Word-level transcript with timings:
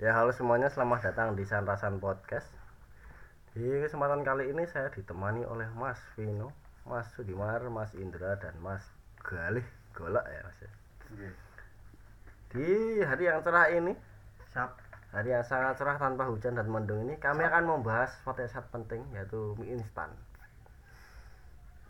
Ya 0.00 0.16
halo 0.16 0.32
semuanya, 0.32 0.72
selamat 0.72 1.12
datang 1.12 1.36
di 1.36 1.44
Sanrasan 1.44 2.00
Podcast. 2.00 2.48
Di 3.52 3.84
kesempatan 3.84 4.24
kali 4.24 4.48
ini 4.48 4.64
saya 4.64 4.88
ditemani 4.88 5.44
oleh 5.44 5.68
Mas 5.76 6.00
Vino, 6.16 6.56
Mas 6.88 7.04
Sudimar, 7.12 7.60
Mas 7.68 7.92
Indra 7.92 8.32
dan 8.40 8.56
Mas 8.64 8.80
Galih 9.20 9.60
Golak 9.92 10.24
ya 10.24 10.40
Mas. 10.40 10.56
ya. 10.64 10.72
Di 12.48 12.68
hari 13.04 13.28
yang 13.28 13.44
cerah 13.44 13.68
ini, 13.76 13.92
Sap. 14.48 14.80
hari 15.12 15.36
yang 15.36 15.44
sangat 15.44 15.76
cerah 15.76 16.00
tanpa 16.00 16.32
hujan 16.32 16.56
dan 16.56 16.72
mendung 16.72 17.04
ini, 17.04 17.20
kami 17.20 17.44
akan 17.44 17.68
membahas 17.68 18.08
sangat 18.24 18.72
penting 18.72 19.04
yaitu 19.12 19.52
mie 19.60 19.76
instan. 19.76 20.08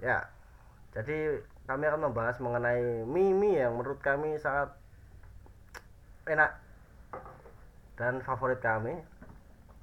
Ya, 0.02 0.26
jadi 0.98 1.46
kami 1.70 1.86
akan 1.86 2.10
membahas 2.10 2.42
mengenai 2.42 3.06
mie 3.06 3.30
mie 3.30 3.62
yang 3.62 3.78
menurut 3.78 4.02
kami 4.02 4.34
sangat 4.42 4.74
enak 6.26 6.58
dan 8.00 8.24
favorit 8.24 8.64
kami. 8.64 8.96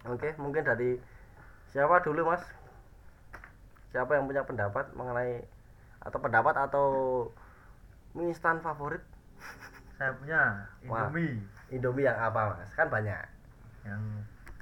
Oke, 0.09 0.34
mungkin 0.41 0.66
dari 0.66 0.98
siapa 1.70 2.02
dulu 2.02 2.34
mas? 2.34 2.41
Siapa 3.94 4.17
yang 4.17 4.25
punya 4.25 4.41
pendapat 4.41 4.89
mengenai 4.98 5.45
atau 6.02 6.17
pendapat 6.17 6.55
atau 6.58 6.88
mie 8.17 8.34
instan 8.34 8.58
favorit? 8.66 9.05
Saya 10.02 10.17
punya 10.17 10.66
Wah. 10.89 11.13
Indomie 11.13 11.45
Indomie 11.70 12.09
yang 12.09 12.17
apa 12.17 12.58
mas? 12.58 12.73
Kan 12.73 12.89
banyak. 12.89 13.22
yang 13.85 14.02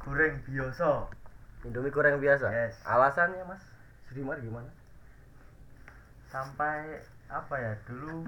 goreng 0.03 0.37
biasa. 0.43 1.07
Indomie 1.63 1.95
goreng 1.95 2.19
biasa. 2.19 2.51
Yes. 2.51 2.75
Alasannya 2.83 3.47
mas? 3.47 3.63
Sudimar 4.11 4.35
gimana? 4.43 4.67
Sampai 6.27 6.99
apa 7.31 7.55
ya 7.55 7.73
dulu 7.87 8.27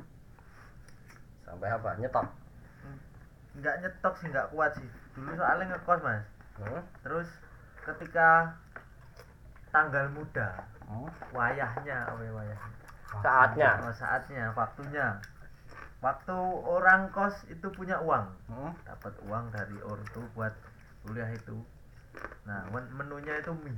Sampai 1.44 1.68
apa? 1.72 1.96
Nyetok. 2.00 2.47
Nggak 3.58 3.76
nyetok 3.82 4.14
sih 4.22 4.28
nggak 4.30 4.50
kuat 4.54 4.72
sih. 4.78 4.90
Dulu 5.18 5.34
soalnya 5.34 5.74
ngekos 5.74 6.02
mas. 6.06 6.26
Terus 7.02 7.30
ketika 7.86 8.54
tanggal 9.74 10.10
muda, 10.14 10.64
Hmm? 10.88 11.12
wayahnya, 11.36 12.08
apa 12.08 12.22
ya 12.24 12.32
wayahnya? 12.32 12.72
Saatnya. 13.20 13.72
Oh, 13.84 13.96
saatnya, 13.96 14.44
waktunya. 14.56 15.20
Waktu 16.00 16.38
orang 16.64 17.10
kos 17.12 17.34
itu 17.50 17.68
punya 17.74 17.98
uang, 18.00 18.30
dapat 18.86 19.14
uang 19.28 19.50
dari 19.52 19.76
ortu 19.84 20.22
buat 20.38 20.54
kuliah 21.04 21.28
itu. 21.34 21.58
Nah, 22.46 22.64
men- 22.72 22.92
menunya 22.94 23.42
itu 23.42 23.52
mie. 23.66 23.76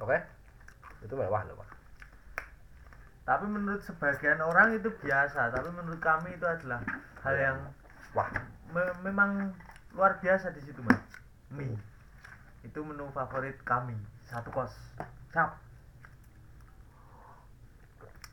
Oke. 0.00 0.16
Itu 1.04 1.14
mewah 1.14 1.44
loh 1.44 1.60
pak. 1.60 1.68
Tapi 3.28 3.46
menurut 3.46 3.84
sebagian 3.84 4.40
orang 4.42 4.74
itu 4.74 4.88
biasa, 4.90 5.52
tapi 5.54 5.68
menurut 5.70 6.00
kami 6.02 6.34
itu 6.34 6.46
adalah 6.48 6.82
hal 7.22 7.34
yang 7.36 7.58
Wah. 8.10 8.26
Me- 8.70 8.96
memang 9.04 9.52
luar 9.94 10.18
biasa 10.22 10.54
di 10.54 10.60
situ, 10.62 10.80
Mas. 10.86 11.02
Mie. 11.50 11.74
Itu 12.62 12.84
menu 12.84 13.08
favorit 13.10 13.56
kami, 13.66 13.96
satu 14.28 14.50
kos. 14.52 14.72
Cap. 15.34 15.58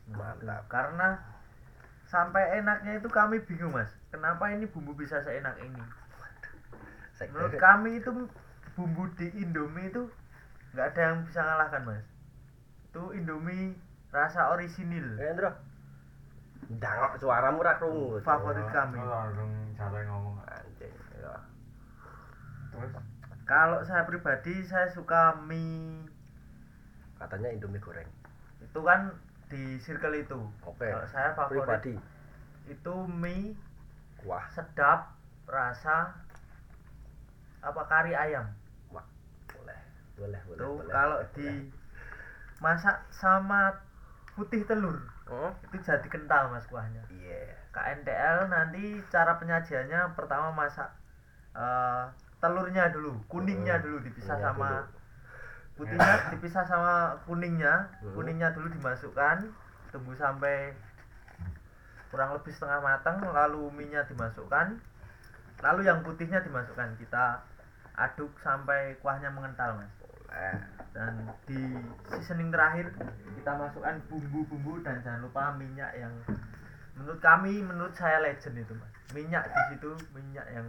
Mantap. 0.08 0.64
Karena 0.70 1.20
sampai 2.08 2.58
enaknya 2.62 2.96
itu 2.98 3.08
kami 3.10 3.42
bingung, 3.44 3.74
Mas. 3.74 3.90
Kenapa 4.08 4.48
ini 4.54 4.64
bumbu 4.64 4.96
bisa 4.96 5.20
seenak 5.20 5.58
ini? 5.60 5.82
Menurut 7.34 7.58
kami 7.58 7.98
itu 7.98 8.10
bumbu 8.78 9.10
di 9.18 9.26
Indomie 9.42 9.90
itu 9.90 10.06
nggak 10.72 10.86
ada 10.94 11.00
yang 11.12 11.18
bisa 11.26 11.42
ngalahkan, 11.42 11.82
Mas. 11.82 12.06
Itu 12.88 13.10
Indomie 13.12 13.74
rasa 14.14 14.54
orisinil. 14.54 15.18
Eh, 15.18 15.34
Indro. 15.34 15.50
Dangok 16.68 17.16
suaramu 17.20 17.64
ra 17.64 17.80
krungu. 17.80 18.20
Favorit 18.20 18.64
kami. 18.70 19.00
Cara 19.78 19.98
ngomong 20.04 20.42
Anjing. 20.44 20.90
Ya. 21.16 21.34
terus 22.68 22.92
Kalau 23.46 23.80
saya 23.80 24.02
pribadi 24.04 24.60
saya 24.60 24.90
suka 24.90 25.38
mie 25.40 26.04
Katanya 27.16 27.48
Indomie 27.50 27.80
goreng. 27.80 28.06
itu 28.58 28.80
kan 28.82 29.14
di 29.48 29.78
circle 29.78 30.14
itu. 30.14 30.38
Oke. 30.62 30.84
Kalau 30.84 31.08
saya 31.08 31.30
favorit 31.32 31.62
Pribadi. 31.64 31.94
itu 32.68 32.94
mie 33.08 33.54
Wah. 34.22 34.44
sedap 34.50 35.14
rasa 35.46 36.12
apa 37.58 37.82
kari 37.86 38.12
ayam. 38.12 38.46
Wah. 38.90 39.06
Boleh. 39.48 39.78
Boleh, 40.14 40.40
boleh. 40.44 40.58
Tuh 40.58 40.74
boleh, 40.78 40.92
kalau 40.92 41.18
boleh, 41.18 41.32
di 41.34 41.48
boleh. 41.48 41.70
masak 42.60 42.96
sama 43.10 43.78
putih 44.34 44.62
telur 44.64 44.98
Hmm? 45.28 45.52
itu 45.60 45.76
jadi 45.84 46.08
kental 46.08 46.48
mas 46.48 46.64
kuahnya. 46.66 47.04
Iya. 47.12 47.52
KNTL 47.78 48.50
nanti 48.50 48.98
cara 49.06 49.38
penyajiannya 49.38 50.18
pertama 50.18 50.50
masak 50.50 50.90
eh, 51.54 52.04
telurnya 52.42 52.90
dulu, 52.90 53.14
kuningnya 53.30 53.78
Hmm, 53.78 53.84
dulu 53.86 53.96
dipisah 54.02 54.34
kuningnya 54.34 54.50
sama 54.50 54.70
dulu. 54.82 54.98
putihnya 55.78 56.14
dipisah 56.34 56.64
sama 56.66 56.94
kuningnya, 57.22 57.74
Hmm. 58.02 58.14
kuningnya 58.18 58.48
dulu 58.50 58.66
dimasukkan, 58.74 59.46
tunggu 59.94 60.12
sampai 60.18 60.74
kurang 62.10 62.34
lebih 62.34 62.50
setengah 62.50 62.80
matang, 62.82 63.20
lalu 63.22 63.68
minyak 63.74 64.08
dimasukkan, 64.10 64.74
lalu 65.62 65.80
yang 65.86 66.00
putihnya 66.02 66.40
dimasukkan 66.42 66.98
kita 66.98 67.42
aduk 67.94 68.30
sampai 68.42 68.96
kuahnya 69.02 69.30
mengental 69.30 69.78
mas. 69.78 69.92
Dan 70.94 71.30
di 71.46 71.78
seasoning 72.10 72.50
terakhir 72.50 72.90
kita 73.38 73.52
masukkan 73.54 73.98
bumbu-bumbu 74.10 74.82
dan 74.82 74.98
jangan 75.04 75.20
lupa 75.26 75.54
minyak 75.54 75.90
yang 75.94 76.14
menurut 76.98 77.20
kami 77.20 77.62
menurut 77.62 77.94
saya 77.94 78.18
legend 78.18 78.58
itu 78.58 78.74
mas 78.74 78.90
minyak 79.10 79.46
di 79.46 79.60
situ 79.72 79.90
minyak 80.10 80.46
yang 80.50 80.66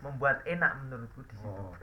membuat 0.00 0.40
enak 0.44 0.72
menurutku 0.80 1.20
di 1.24 1.34
situ 1.34 1.50
Oh. 1.50 1.74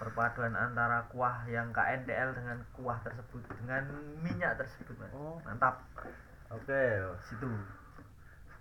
perpaduan 0.00 0.56
antara 0.56 1.06
kuah 1.08 1.46
yang 1.46 1.70
KNTL 1.70 2.34
dengan 2.34 2.58
kuah 2.72 2.98
tersebut 3.00 3.38
dengan 3.54 3.86
minyak 4.18 4.56
tersebut 4.56 4.96
mas 4.96 5.12
Oh. 5.12 5.36
mantap 5.44 5.84
Oke. 6.50 6.82
situ 7.22 7.48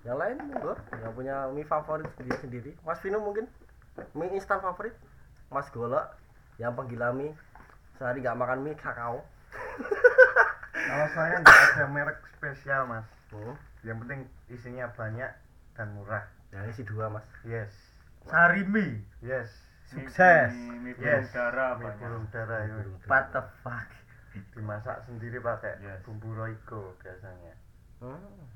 Yang 0.01 0.17
lain 0.17 0.37
monggo, 0.43 0.73
yang 0.97 1.13
punya 1.13 1.35
mie 1.53 1.61
favorit 1.61 2.09
sendiri 2.17 2.37
sendiri. 2.41 2.71
Mas 2.81 2.97
Vino 3.05 3.21
mungkin 3.21 3.45
mie 4.17 4.33
instan 4.33 4.57
favorit. 4.57 4.97
Mas 5.47 5.69
Golok 5.69 6.09
yang 6.57 6.73
penggila 6.73 7.13
mie 7.13 7.37
sehari 7.93 8.17
nggak 8.17 8.33
makan 8.33 8.65
mie 8.65 8.73
kakao. 8.73 9.21
Kalau 10.73 11.07
saya 11.13 11.37
nggak 11.37 11.59
ada 11.77 11.85
merek 11.85 12.17
spesial 12.33 12.89
mas. 12.89 13.05
Hmm. 13.29 13.53
Yang 13.81 13.97
penting 14.05 14.21
isinya 14.47 14.85
banyak 14.93 15.31
dan 15.73 15.87
murah. 15.95 16.25
Yang 16.53 16.63
isi 16.75 16.83
dua 16.85 17.09
mas. 17.09 17.25
Yes, 17.41 17.71
sarimi 18.27 19.01
yes. 19.23 19.49
Sukses. 19.91 20.51
Yes. 20.51 20.79
mie 20.79 20.95
burung 20.95 21.27
dara 21.35 21.67
Mie 21.75 21.91
burung 21.99 22.25
dara 22.31 22.57
what 23.11 23.27
the 23.35 23.43
fuck 23.59 23.87
dimasak 24.55 25.03
sendiri 25.03 25.43
pakai 25.43 25.75
Yes. 25.83 25.99
bumbu 26.07 26.31
roiko 26.31 26.95
biasanya. 27.03 27.53
Hmm. 27.99 28.47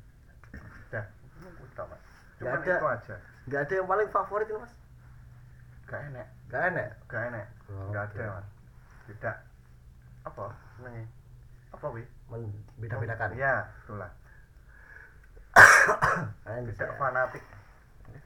Dah, 0.88 1.04
udah 1.44 1.86
mas. 1.92 2.04
Cuma 2.40 2.56
ada. 2.56 2.64
itu 2.64 2.88
aja. 2.88 3.16
Nggak 3.46 3.62
ada 3.68 3.74
yang 3.76 3.88
paling 3.88 4.10
favorit 4.12 4.48
ini 4.48 4.60
mas. 4.60 4.74
Gak 5.86 6.02
enak, 6.10 6.28
Gak 6.50 6.64
enak. 6.74 6.90
gak 7.06 7.24
enak. 7.30 7.48
Oh, 7.70 7.94
Gak 7.94 8.10
oke. 8.10 8.18
ada 8.18 8.42
mas. 8.42 8.48
Beda. 9.06 9.32
Apa? 10.26 10.46
Senengnya? 10.80 11.06
Apa 11.70 11.86
wi? 11.94 12.02
Beda-bedakan. 12.82 13.38
Ya, 13.38 13.70
itulah. 13.86 14.10
Anjay. 16.48 16.74
Tidak 16.74 16.96
fanatik. 16.98 17.44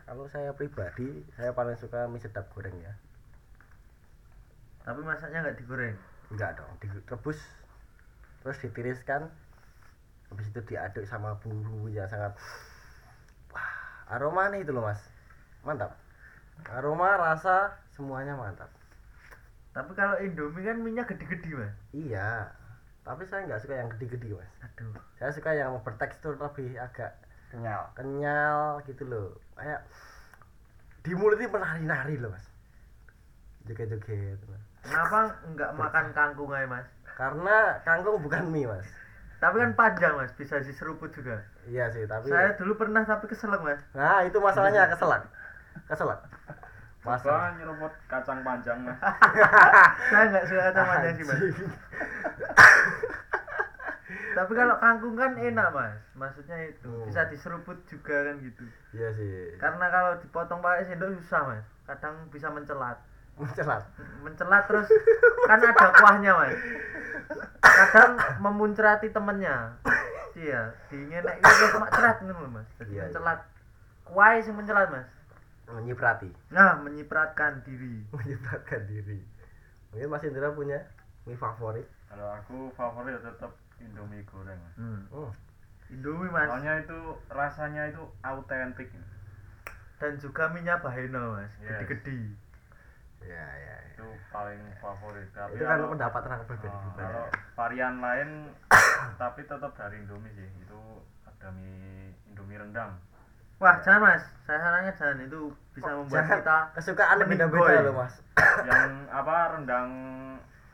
Kalau 0.06 0.26
saya 0.30 0.54
pribadi, 0.54 1.22
saya 1.38 1.54
paling 1.54 1.78
suka 1.78 2.10
mie 2.10 2.22
sedap 2.22 2.50
goreng 2.54 2.74
ya. 2.82 2.94
tapi 4.82 5.06
masaknya 5.06 5.46
nggak 5.46 5.58
digoreng? 5.62 5.94
Enggak 6.34 6.58
dong, 6.58 6.72
direbus 6.82 7.38
terus 8.40 8.58
ditiriskan 8.64 9.28
habis 10.32 10.48
itu 10.50 10.62
diaduk 10.64 11.04
sama 11.04 11.36
bumbu 11.44 11.92
yang 11.92 12.08
sangat 12.08 12.32
wah 13.52 13.70
aroma 14.10 14.50
nih 14.50 14.66
itu 14.66 14.74
loh 14.74 14.86
mas. 14.86 15.02
Mantap. 15.62 15.94
Aroma 16.74 17.20
rasa 17.22 17.78
semuanya 17.94 18.34
mantap. 18.34 18.72
Tapi 19.76 19.92
kalau 19.94 20.18
Indomie 20.18 20.66
kan 20.66 20.78
minyak 20.82 21.12
gede-gede 21.12 21.54
mas. 21.54 21.76
Iya 21.94 22.50
tapi 23.10 23.26
saya 23.26 23.50
nggak 23.50 23.62
suka 23.66 23.74
yang 23.74 23.90
gede-gede 23.94 24.38
mas. 24.38 24.52
Aduh. 24.62 24.94
Saya 25.18 25.34
suka 25.34 25.52
yang 25.58 25.74
bertekstur 25.82 26.38
lebih 26.38 26.78
agak 26.78 27.18
Kenyal. 27.50 27.82
kenyal 27.98 28.80
gitu 28.86 29.04
loh. 29.10 29.34
Kayak 29.58 29.82
di 31.02 31.12
mulut 31.18 31.42
ini 31.42 31.50
menari-nari 31.50 32.16
loh 32.22 32.30
mas. 32.30 32.46
Joget-joget 33.66 34.40
kenapa 34.86 35.36
nggak 35.54 35.72
makan 35.76 36.06
kangkung 36.16 36.52
aja 36.54 36.68
mas? 36.70 36.88
Karena 37.18 37.82
kangkung 37.84 38.22
bukan 38.22 38.48
mie 38.50 38.70
mas. 38.70 38.88
Tapi 39.40 39.56
kan 39.60 39.72
panjang 39.74 40.14
mas. 40.16 40.32
Bisa 40.38 40.62
diseruput 40.62 41.10
juga. 41.16 41.42
Iya 41.66 41.90
sih 41.92 42.06
tapi 42.06 42.30
saya 42.30 42.54
dulu 42.60 42.78
pernah 42.78 43.02
tapi 43.04 43.26
keselak 43.26 43.62
mas. 43.66 43.82
Nah 43.98 44.24
itu 44.24 44.38
masalahnya 44.38 44.90
keselak. 44.92 45.26
Keselak. 45.90 46.20
Masalah 47.00 47.56
nyeruput 47.56 47.94
kacang 48.12 48.44
panjang 48.44 48.78
mas. 48.84 49.00
Saya 50.12 50.24
nggak 50.36 50.46
suka 50.52 50.62
kacang 50.70 50.86
panjang 50.86 51.14
sih 51.16 51.26
mas. 51.26 51.40
Tapi 54.40 54.52
kalau 54.54 54.76
kangkung 54.78 55.14
kan 55.14 55.36
enak 55.36 55.68
mas, 55.70 55.92
maksudnya 56.14 56.56
itu 56.66 56.88
Hmm. 56.88 57.04
bisa 57.04 57.28
diseruput 57.28 57.76
juga 57.86 58.24
kan 58.24 58.40
gitu. 58.40 58.64
iya 58.92 59.12
sih 59.12 59.52
Karena 59.58 59.86
kalau 59.88 60.16
dipotong 60.18 60.60
pakai 60.60 60.88
sendok 60.88 61.12
susah 61.14 61.44
mas, 61.46 61.66
kadang 61.84 62.16
bisa 62.30 62.48
mencelat. 62.48 62.96
mencelat 63.36 63.84
Mencelat 64.20 64.64
terus 64.66 64.88
kan 65.44 65.60
ada 65.60 65.88
kuahnya 65.94 66.32
mas. 66.34 66.56
Kadang 67.60 68.12
memuncrati 68.40 69.08
temennya. 69.10 69.76
Iya, 70.32 70.72
dingenek 70.88 71.36
itu 71.36 71.48
terus 71.50 71.76
mak 71.76 71.92
cerat 71.92 72.18
ngono 72.22 72.48
mas. 72.50 72.68
Jadi 72.78 72.90
Iya, 72.90 72.96
iya. 72.96 73.04
mencelat. 73.06 73.40
Kuah 74.06 74.40
sing 74.40 74.56
mencelat 74.56 74.88
mas. 74.88 75.08
menyiprati 75.70 76.32
Nah, 76.50 76.80
menyipratkan 76.80 77.62
diri. 77.62 78.02
menyipratkan 78.10 78.88
diri 78.88 79.22
mungkin 79.90 80.06
Mas 80.08 80.22
Indra 80.24 80.50
punya 80.50 80.82
mie 81.24 81.34
favorit 81.34 81.86
Kalau 82.06 82.26
aku 82.32 82.58
favorit 82.74 83.18
tetap 83.20 83.54
Indomie 83.82 84.24
goreng. 84.24 84.60
Hmm. 84.76 85.02
oh 85.10 85.32
Indomie 85.88 86.30
mas. 86.30 86.46
Soalnya 86.46 86.74
itu 86.78 87.00
rasanya 87.28 87.84
itu 87.88 88.02
autentik. 88.22 88.90
Dan 89.98 90.16
juga 90.16 90.48
minyak 90.48 90.80
baheno 90.80 91.36
mas, 91.36 91.52
Yes. 91.58 91.76
gede-gede. 91.76 92.36
ya 93.22 93.36
ya, 93.36 93.76
ya. 93.76 93.76
Itu 93.92 94.06
paling 94.30 94.62
favorit. 94.78 95.28
Tapi 95.30 95.54
itu 95.54 95.64
kan 95.64 95.76
kalau- 95.78 95.92
pendapat 95.92 96.22
orang 96.24 96.40
berbeda 96.42 96.68
Oh, 96.70 96.92
kalau 96.94 97.26
varian 97.54 97.96
lain 98.00 98.30
tapi 99.22 99.44
tetap 99.44 99.72
dari 99.74 100.00
Indomie 100.00 100.32
sih. 100.32 100.48
Itu 100.58 100.80
ada 101.26 101.52
mie 101.52 102.16
Indomie 102.26 102.56
rendang. 102.56 102.96
Wah, 103.60 103.76
jangan 103.84 104.08
mas, 104.08 104.24
saya 104.40 104.56
sarankan 104.58 104.96
jangan 104.96 105.20
itu 105.20 105.40
bisa 105.76 105.92
membuat 105.92 106.24
Jangan. 106.24 106.40
kita 106.40 106.58
kesukaan 106.74 107.20
beda-beda 107.22 107.84
loh 107.84 107.94
mas 107.98 108.16
Yang 108.64 108.88
apa 109.12 109.36
rendang 109.52 109.90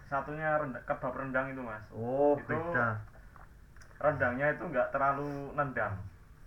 satunya 0.06 0.56
rendang, 0.56 0.84
kebab 0.84 1.14
rendang 1.14 1.46
itu 1.50 1.60
mas. 1.60 1.82
Oh, 1.90 2.36
Itu- 2.36 2.46
beda. 2.48 3.02
Rendangnya 3.96 4.48
itu 4.52 4.64
nggak 4.64 4.90
terlalu 4.90 5.28
nendang. 5.54 5.96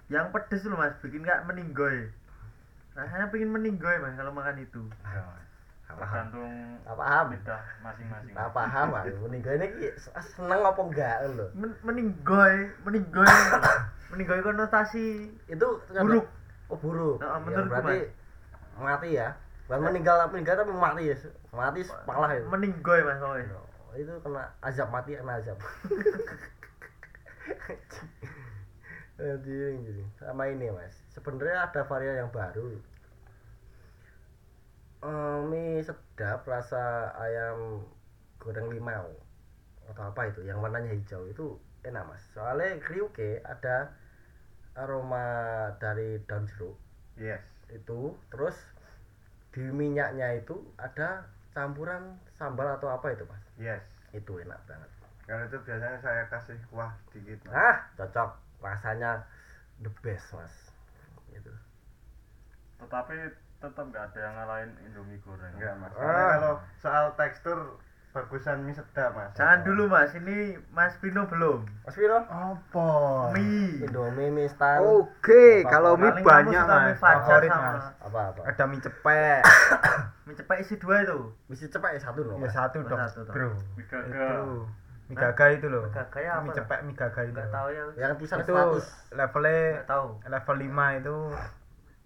Yang 0.06 0.26
pedes 0.31 0.62
loh 0.64 0.76
mas, 0.76 0.94
bikin 0.99 1.20
nggak 1.20 1.44
meninggoy. 1.44 2.08
Rasanya 2.93 3.28
pengen 3.28 3.50
meninggoy 3.50 3.96
mas 3.96 4.14
kalau 4.14 4.31
makan 4.31 4.58
itu. 4.58 4.82
Ya, 5.02 5.22
Mas. 5.22 5.46
Tergantung 5.88 6.52
Nggak 6.78 6.96
paham 6.96 7.26
lidah 7.31 7.62
masing-masing. 7.81 8.32
nggak 8.32 8.52
paham 8.52 8.87
mas 8.90 9.08
meninggal 9.25 9.52
ini 9.56 9.88
seneng 10.22 10.60
apa 10.62 10.81
enggak 10.81 11.16
loh 11.26 11.49
Men 11.52 11.72
meninggoy, 11.81 12.55
meninggoy, 12.82 13.25
meninggoy 14.08 14.40
konotasi 14.40 15.06
itu 15.46 15.69
buruk. 15.90 16.28
oh 16.69 16.76
buruk 16.76 17.16
Nah, 17.19 17.28
Ya, 17.31 17.37
menurutku, 17.40 17.72
berarti 17.72 17.99
mati 18.76 19.08
ya 19.10 19.28
bukan 19.69 19.85
meninggal 19.85 20.17
meninggal 20.32 20.65
tapi 20.65 20.73
mati 20.73 21.12
ya. 21.12 21.17
Mati 21.53 21.85
malah 22.09 22.32
itu 22.32 22.49
Meninggoy 22.49 23.05
mas. 23.05 23.20
Oh, 23.20 23.37
itu 23.93 24.12
kena 24.25 24.49
azab 24.65 24.88
mati 24.88 25.12
kena 25.12 25.37
azab. 25.37 25.61
Anjing, 29.19 29.82
anjing. 29.82 30.09
sama 30.17 30.47
ini 30.47 30.70
mas. 30.70 30.94
Sebenarnya 31.12 31.69
ada 31.69 31.82
varian 31.85 32.23
yang 32.23 32.31
baru. 32.31 32.81
Eh, 35.03 35.38
mie 35.50 35.82
sedap 35.82 36.47
rasa 36.47 37.11
ayam 37.19 37.82
goreng 38.38 38.70
limau. 38.70 39.11
Atau 39.91 40.15
apa 40.15 40.31
itu 40.31 40.47
yang 40.47 40.62
warnanya 40.62 40.94
hijau. 40.94 41.26
Itu 41.26 41.59
enak 41.82 42.06
mas. 42.06 42.23
Soalnya 42.31 42.79
kriuke 42.79 43.43
ada 43.43 43.93
aroma 44.79 45.26
dari 45.82 46.23
daun 46.25 46.47
jeruk. 46.47 46.79
Yes. 47.19 47.43
Itu 47.75 48.15
terus 48.31 48.55
di 49.50 49.65
minyaknya 49.65 50.39
itu 50.39 50.55
ada 50.77 51.25
campuran 51.53 52.15
sambal 52.37 52.69
atau 52.77 52.89
apa 52.93 53.12
itu 53.12 53.25
mas? 53.27 53.43
Yes. 53.56 53.83
Itu 54.12 54.39
enak 54.39 54.61
banget. 54.69 54.91
Kalau 55.29 55.45
itu 55.45 55.59
biasanya 55.61 55.99
saya 56.00 56.23
kasih 56.33 56.56
kuah 56.73 56.93
dikit 57.12 57.37
Mas. 57.45 57.53
ah 57.53 57.77
cocok. 58.00 58.31
Rasanya 58.61 59.25
the 59.81 59.91
best 60.00 60.29
mas. 60.33 60.55
Itu 61.31 61.53
Tetapi 62.79 63.17
tetap 63.59 63.85
nggak 63.91 64.05
ada 64.15 64.19
yang 64.23 64.35
ngalahin 64.39 64.71
Indomie 64.87 65.21
goreng. 65.27 65.53
enggak 65.56 65.75
mas. 65.77 65.93
Ah. 65.93 66.01
Karena 66.01 66.23
kalau 66.33 66.55
soal 66.79 67.06
tekstur 67.19 67.59
bagusan 68.10 68.60
mie 68.60 68.72
sedap 68.72 69.12
mas 69.12 69.31
Jangan 69.32 69.62
dulu 69.62 69.87
mas, 69.87 70.10
ini 70.12 70.56
Mas 70.69 70.96
Pino 70.96 71.25
belum. 71.25 71.62
mas 71.82 71.93
Vino 71.93 72.19
Apa? 72.20 72.88
Mie. 73.31 73.84
Indomie 73.84 74.28
mie 74.28 74.44
instan 74.44 74.81
Oke, 74.81 75.60
Apa-apa. 75.60 75.70
kalau 75.70 75.93
mie 75.94 76.10
Paling 76.10 76.25
banyak 76.25 76.62
mie 76.62 76.75
mas. 76.88 76.96
Fajar 76.96 77.22
Favorit 77.38 77.50
sama 77.50 77.69
mas. 77.70 77.87
apa 78.00 78.20
apa 78.28 78.40
Ada 78.44 78.64
mie 78.64 78.81
cepek. 78.81 79.40
mie 80.26 80.34
cepat 80.34 80.56
isi 80.58 80.75
dua 80.76 80.96
itu. 81.00 81.19
bisa 81.46 81.64
cepat 81.66 81.90
ya 81.94 82.00
satu 82.02 82.20
loh 82.22 82.34
ya 82.34 82.43
mas 82.43 82.52
satu 82.52 82.78
dong, 82.81 82.99
satu 82.99 83.20
dong. 83.22 83.34
bro. 83.34 83.50
Mie 83.75 83.84
gaga. 83.84 84.08
Itu 84.08 84.49
mie 85.06 85.16
gaga 85.16 85.44
itu 85.50 85.66
loh. 85.66 85.82
Mie 85.82 85.94
gaga 85.94 86.19
ya 86.19 86.31
apa 86.34 86.43
Mie 86.43 86.52
cepek 86.55 86.78
mie 86.82 86.94
gaga 86.94 87.20
itu. 87.22 87.32
Enggak 87.32 87.49
tahu 87.50 87.69
ya. 87.70 87.84
yang 87.99 88.12
tulisan 88.14 88.38
Itu 88.38 88.52
100 88.52 89.14
levelnya 89.14 89.56
Enggak 89.75 89.87
tahu. 89.87 90.06
level 90.26 90.56
5 90.58 90.99
itu 90.99 91.16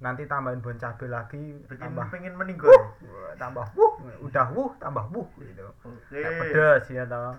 nanti 0.02 0.26
tambahin 0.26 0.58
bon 0.58 0.75
cabe 0.75 1.06
lagi 1.06 1.62
Bikin 1.64 1.78
tambah 1.81 2.10
pengen 2.10 2.34
meninggoy. 2.34 2.69
Wah, 2.69 2.90
tambah 3.34 3.62
wuh 3.72 3.94
udah 4.20 4.46
wuh 4.50 4.75
tambah 4.76 5.06
wuh 5.08 5.28
gitu 5.38 5.62
Oke. 5.81 6.19
Nek 6.19 6.32
pedes 6.43 6.84
ya 6.90 7.06
toh 7.06 7.38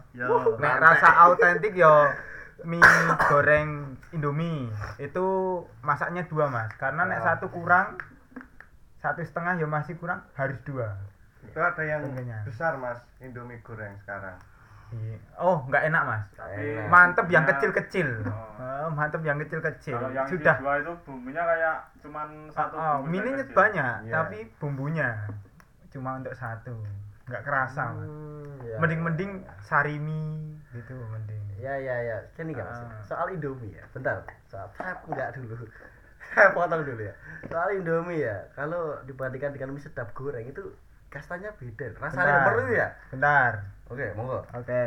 nek 0.56 0.76
rasa 0.80 1.10
autentik 1.22 1.76
yo 1.76 2.08
mie 2.64 2.80
goreng 3.28 3.70
Indomie 4.10 4.72
itu 4.96 5.26
masaknya 5.82 6.24
dua 6.24 6.48
mas 6.48 6.72
karena 6.74 7.04
nek 7.04 7.20
Ah. 7.20 7.26
satu 7.30 7.50
kurang 7.50 8.00
satu 8.98 9.20
setengah 9.20 9.58
ya 9.58 9.68
masih 9.68 10.00
kurang 10.00 10.24
harus 10.32 10.56
dua 10.64 10.96
itu 11.44 11.60
ada 11.60 11.84
yang 11.84 12.00
Tentunya. 12.06 12.40
besar 12.42 12.78
mas 12.78 12.96
Indomie 13.20 13.60
goreng 13.60 13.92
sekarang 14.00 14.40
Iya. 14.94 15.18
oh 15.36 15.66
nggak 15.66 15.90
enak 15.90 16.04
mas 16.06 16.24
Enak. 16.40 16.88
mantep 16.88 17.26
yang 17.28 17.44
kecil-kecil 17.44 18.24
Oh. 18.24 18.53
Eh, 18.84 18.92
mantep 18.92 19.22
yang 19.22 19.38
kecil-kecil 19.38 19.96
Kalau 19.96 20.12
yang 20.12 20.28
sudah. 20.28 20.56
dua 20.60 20.74
itu 20.78 20.92
bumbunya 21.04 21.42
kayak 21.42 21.78
cuman 22.00 22.28
satu 22.50 22.76
oh, 22.76 22.98
kecil. 23.40 23.56
banyak 23.56 23.96
Iya. 24.04 24.14
tapi 24.14 24.38
bumbunya 24.58 25.10
cuma 25.88 26.18
untuk 26.18 26.34
satu. 26.34 26.76
Nggak 27.24 27.42
kerasa 27.42 27.96
Hmm, 27.96 28.60
ya. 28.62 28.76
mending-mending 28.78 29.32
sarimi 29.64 30.52
gitu 30.70 30.92
mending. 31.08 31.40
Ya 31.56 31.72
ya 31.74 31.96
ya 32.04 32.18
sini 32.30 32.52
nggak 32.52 32.68
mas? 32.68 32.80
Ah. 32.82 33.00
soal 33.06 33.28
Indomie 33.32 33.72
ya. 33.72 33.86
Bentar. 33.90 34.20
Soal 34.44 34.68
tap 34.76 35.08
enggak 35.08 35.32
dulu. 35.34 35.56
Saya 36.30 36.52
potong 36.58 36.84
dulu 36.84 37.00
ya. 37.00 37.16
Soal 37.48 37.80
Indomie 37.80 38.20
ya. 38.20 38.44
Kalau 38.52 39.00
dibandingkan 39.04 39.56
dengan 39.56 39.72
mie 39.72 39.80
sedap 39.80 40.12
goreng 40.12 40.44
itu 40.44 40.76
kastanya 41.08 41.56
beda. 41.56 41.96
Rasanya 41.96 42.52
itu 42.60 42.74
ya? 42.74 42.88
Bentar. 43.08 43.52
Oke 43.88 44.12
monggo. 44.14 44.44
Oke. 44.52 44.84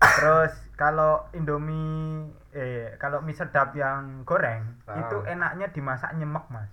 Terus 0.00 0.52
kalau 0.74 1.28
indomie 1.30 2.32
eh 2.52 2.96
kalau 2.96 3.20
mie 3.20 3.32
sedap 3.32 3.70
yang 3.72 4.22
goreng 4.22 4.62
Ah. 4.84 4.98
itu 4.98 5.16
enaknya 5.24 5.70
dimasak 5.70 6.10
nyemek 6.12 6.42
mas. 6.48 6.66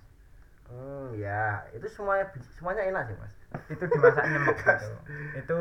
Hmm 0.66 1.14
ya 1.14 1.62
itu 1.70 1.86
semuanya 1.86 2.26
semuanya 2.52 2.82
enak 2.84 3.02
sih 3.06 3.16
mas. 3.16 3.34
Itu 3.68 3.84
dimasak 3.86 4.24
nyemek 4.28 4.56
gitu. 4.56 4.90
Itu 5.36 5.60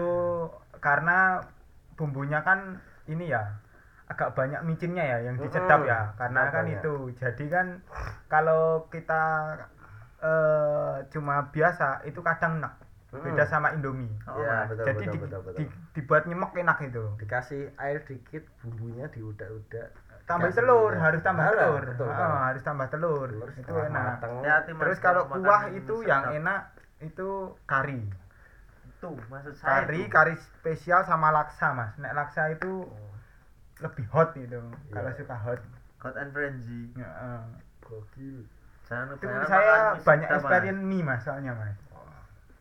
karena 0.77 1.41
bumbunya 1.93 2.41
kan 2.41 2.81
ini 3.05 3.29
ya 3.29 3.55
agak 4.07 4.33
banyak 4.33 4.63
micinnya 4.63 5.03
ya 5.03 5.17
yang 5.21 5.35
dicedap 5.35 5.79
Mm-mm, 5.79 5.89
ya. 5.89 6.01
karena 6.15 6.41
sedap 6.41 6.53
kan 6.53 6.65
banyak. 6.65 6.75
itu 6.75 6.93
jadi 7.15 7.45
kan 7.49 7.67
kalau 8.25 8.63
kita 8.87 9.23
eh, 10.17 10.95
cuma 11.07 11.45
biasa 11.47 12.01
itu 12.03 12.19
kadang 12.21 12.57
enak. 12.57 12.73
Beda 13.07 13.39
Mm. 13.39 13.49
sama 13.49 13.71
indomie. 13.71 14.11
Oh, 14.25 14.35
ya 14.35 14.67
betul 14.67 14.83
jadi 14.83 14.97
betul, 14.99 15.13
di- 15.13 15.21
betul, 15.21 15.39
betul. 15.41 15.57
di- 15.61 15.73
dibuat 15.93 16.23
nyemek 16.25 16.51
enak 16.53 16.77
itu. 16.83 17.03
Dikasih 17.15 17.71
air 17.77 18.03
dikit 18.03 18.43
bumbunya 18.59 19.07
diudak-udak 19.07 19.93
tambah 20.27 20.49
dikasih 20.49 20.59
telur 20.59 20.91
minyak. 20.91 21.01
harus 21.01 21.21
tambah 21.23 21.45
telur 21.47 21.83
betul, 21.87 22.05
Ah, 22.05 22.11
betul. 22.11 22.29
harus 22.43 22.61
tambah 22.61 22.87
telur, 22.87 23.29
Telur 23.31 23.49
itu 23.55 23.73
enak 23.79 24.13
Mas, 24.19 24.77
terus 24.77 24.97
kalau 24.99 25.23
kuah 25.25 25.63
itu 25.71 25.95
sedap. 25.95 26.05
yang 26.05 26.23
enak 26.35 26.59
itu 26.99 27.29
kari 27.63 28.01
Itu 28.89 29.09
maksud 29.25 29.55
saya. 29.55 29.85
kari 29.85 30.01
itu. 30.01 30.11
kari 30.11 30.35
spesial 30.35 31.01
sama 31.01 31.31
laksa 31.31 31.71
mas 31.71 31.95
nek 31.95 32.11
laksa 32.11 32.49
itu 32.49 32.83
lebih 33.77 34.03
hot 34.09 34.35
itu 34.35 34.57
kalau 34.89 35.07
Iya. 35.07 35.15
suka 35.15 35.35
hot 35.37 35.61
God 35.97 36.13
and 36.15 36.29
Frenzy. 36.29 36.93
Ya, 36.93 37.07
eh. 37.07 37.43
gokil 37.81 38.45
Jangan 38.85 39.15
itu 39.15 39.25
saya 39.45 39.95
banyak 39.97 40.27
experience 40.29 40.81
mie 40.81 41.01
mas 41.01 41.21
soalnya 41.21 41.53
mas 41.53 41.77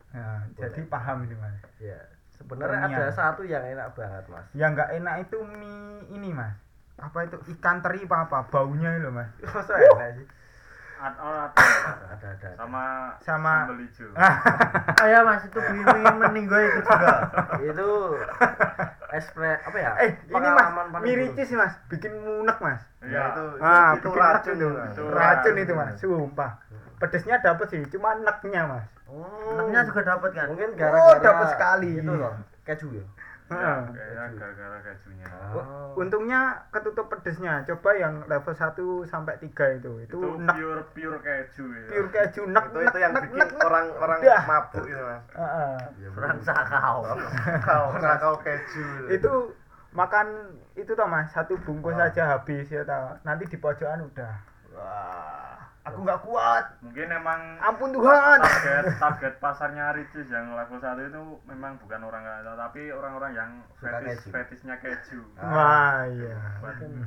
Nah, 0.09 0.39
Boleh. 0.49 0.71
jadi 0.71 0.81
paham 0.87 1.17
itu 1.23 1.35
mas 1.35 1.57
ya 1.77 1.99
sebenarnya 2.31 2.79
ada 2.87 3.11
satu 3.11 3.43
yang 3.43 3.61
enak 3.61 3.91
banget 3.91 4.23
mas 4.27 4.47
yang 4.53 4.71
nggak 4.71 4.93
enak 4.93 5.15
itu 5.21 5.37
mie 5.43 5.77
ini 6.11 6.29
mas 6.31 6.55
apa 6.97 7.17
itu 7.23 7.37
ikan 7.51 7.77
teri 7.79 8.01
apa 8.01 8.25
apa 8.25 8.37
baunya 8.47 8.89
itu 8.95 9.09
mas 9.09 9.29
masa 9.47 9.73
enak 9.75 10.17
sih 10.17 10.27
oh, 10.97 11.29
ada, 11.29 11.53
ada. 11.53 12.05
ada 12.09 12.27
ada 12.33 12.49
sama 12.57 12.83
Sama- 13.21 13.63
sambal 13.63 13.77
hijau. 13.77 14.09
Oh 14.97 15.05
ya 15.05 15.21
Mas, 15.21 15.45
itu 15.45 15.53
pengen 15.55 15.85
meninggoy 16.17 16.65
itu 16.65 16.81
juga. 16.81 17.15
itu 17.61 17.89
espre 19.09 19.61
apa 19.61 19.77
ya 19.77 19.91
eh 19.99 20.09
ini 20.09 20.33
mas 20.33 20.33
pengalaman 20.33 20.85
paling 20.89 21.05
mie 21.05 21.13
buruk. 21.13 21.23
ricis 21.31 21.49
mas 21.53 21.73
bikin 21.87 22.11
munek 22.17 22.57
mas 22.57 22.81
Iya. 22.99 23.29
itu 23.29 23.43
ah 23.61 23.89
itu 23.93 24.03
bikin 24.03 24.19
racun 24.19 24.55
itu 24.57 25.03
racun 25.07 25.53
itu 25.55 25.73
mas 25.73 25.89
sumpah 25.95 26.51
pedesnya 26.97 27.37
dapet 27.37 27.67
sih 27.69 27.81
cuma 27.87 28.17
neknya 28.17 28.63
mas 28.67 28.85
Oh. 29.07 29.23
Enaknya 29.55 29.87
juga 29.87 30.03
dapat 30.03 30.35
kan? 30.35 30.51
mungkin 30.51 30.67
Oh, 30.67 30.75
gara-gara 30.75 31.23
dapat 31.23 31.47
sekali. 31.55 31.95
itu 31.95 32.11
loh 32.11 32.35
keju 32.61 32.87
ya 32.91 33.05
Heeh. 33.49 33.79
kayaknya 33.89 34.23
gara-gara 34.35 34.77
kejunya 34.81 35.25
Oh. 35.47 35.95
Untungnya 35.95 36.41
ketutup 36.67 37.07
pedesnya. 37.07 37.63
Coba 37.63 37.95
yang 37.95 38.27
level 38.27 38.51
1 38.51 38.75
sampai 39.03 39.39
3 39.39 39.47
itu. 39.73 39.91
Itu, 40.03 40.19
itu 40.19 40.19
nek 40.37 40.53
pure 40.53 40.81
pure 40.91 41.17
keju 41.17 41.63
ya 41.65 41.81
pure 41.87 42.09
keju 42.09 42.41
nek 42.45 42.65
itu 42.65 42.77
nek 42.77 42.85
itu 42.85 42.99
yang 42.99 43.11
nek 43.11 43.21
bikin 43.23 43.37
nek. 43.37 43.49
nek. 43.49 43.63
orang-orang 43.63 44.19
Dah. 44.19 44.43
mabuk 44.45 44.83
itu 44.83 44.99
mas 44.99 45.23
Heeh. 45.31 45.75
Ya, 45.97 46.07
Orang 46.11 46.35
bener. 46.35 46.45
sakau. 46.45 46.97
kau 47.63 47.85
kau 47.95 48.35
keju 48.41 48.85
Itu 49.09 49.31
makan 49.91 50.27
itu 50.75 50.91
toh 50.91 51.07
Mas, 51.07 51.31
satu 51.31 51.55
bungkus 51.57 51.95
saja 51.95 52.23
habis 52.29 52.67
ya 52.67 52.83
toh. 52.83 53.15
Nanti 53.23 53.47
di 53.47 53.57
pojokan 53.57 54.05
udah. 54.05 54.33
Wah, 54.75 55.46
aku 55.87 55.99
nggak 56.01 56.21
kuat. 56.21 56.65
mungkin 56.79 57.07
emang 57.09 57.39
Ampun 57.59 57.89
Tuhan. 57.89 58.37
target 58.39 58.85
target 58.97 59.33
pasarnya 59.37 59.91
Ricis 59.91 60.27
yang 60.27 60.51
level 60.51 60.75
1 60.75 60.99
itu 61.05 61.21
memang 61.43 61.75
bukan 61.77 62.01
orang 62.01 62.21
kaya 62.21 62.53
tapi 62.53 62.89
orang-orang 62.89 63.31
yang 63.33 63.49
Suka 63.73 63.97
fetis 63.97 64.17
keju. 64.17 64.29
fetisnya 64.29 64.75
keju 64.77 65.21
Wah, 65.37 66.03
iya. 66.05 66.35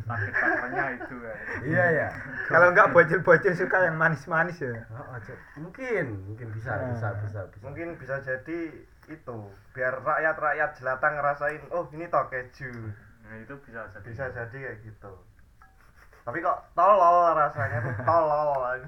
target 0.03 0.33
pasarnya 0.33 0.85
itu 0.97 1.15
kan 1.17 1.37
Iya 1.63 1.87
ya. 1.91 2.09
Kalau 2.51 2.67
nggak 2.71 2.91
bocil-bocil 2.91 3.53
suka 3.53 3.79
yang 3.83 3.97
manis-manis 3.97 4.59
ya. 4.59 4.75
Oh, 4.91 5.07
aja. 5.11 5.35
Mungkin, 5.57 6.05
mungkin 6.27 6.49
bisa, 6.51 6.73
Ah. 6.73 6.89
bisa, 6.89 7.09
bisa, 7.21 7.41
bisa. 7.47 7.63
mungkin 7.63 7.95
bisa 7.95 8.17
jadi 8.19 8.61
itu 9.07 9.39
biar 9.71 9.99
rakyat-rakyat 9.99 10.71
jelata 10.77 11.09
ngerasain 11.11 11.63
oh 11.71 11.91
ini 11.91 12.07
toh 12.07 12.27
keju 12.27 12.71
nah 13.21 13.35
itu 13.37 13.55
bisa 13.61 13.83
jadi 13.89 14.07
bisa 14.07 14.25
jadi 14.29 14.57
kayak 14.61 14.79
gitu 14.85 15.13
tapi 16.21 16.39
kok 16.39 16.59
tolol 16.73 17.33
rasanya 17.33 17.79
tuh 17.81 17.95
tolol 18.03 18.79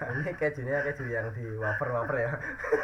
Ini 0.00 0.32
kejunya 0.32 0.80
keju 0.82 1.04
yang 1.06 1.28
di 1.30 1.44
wafer-wafer 1.54 2.16
ya. 2.18 2.32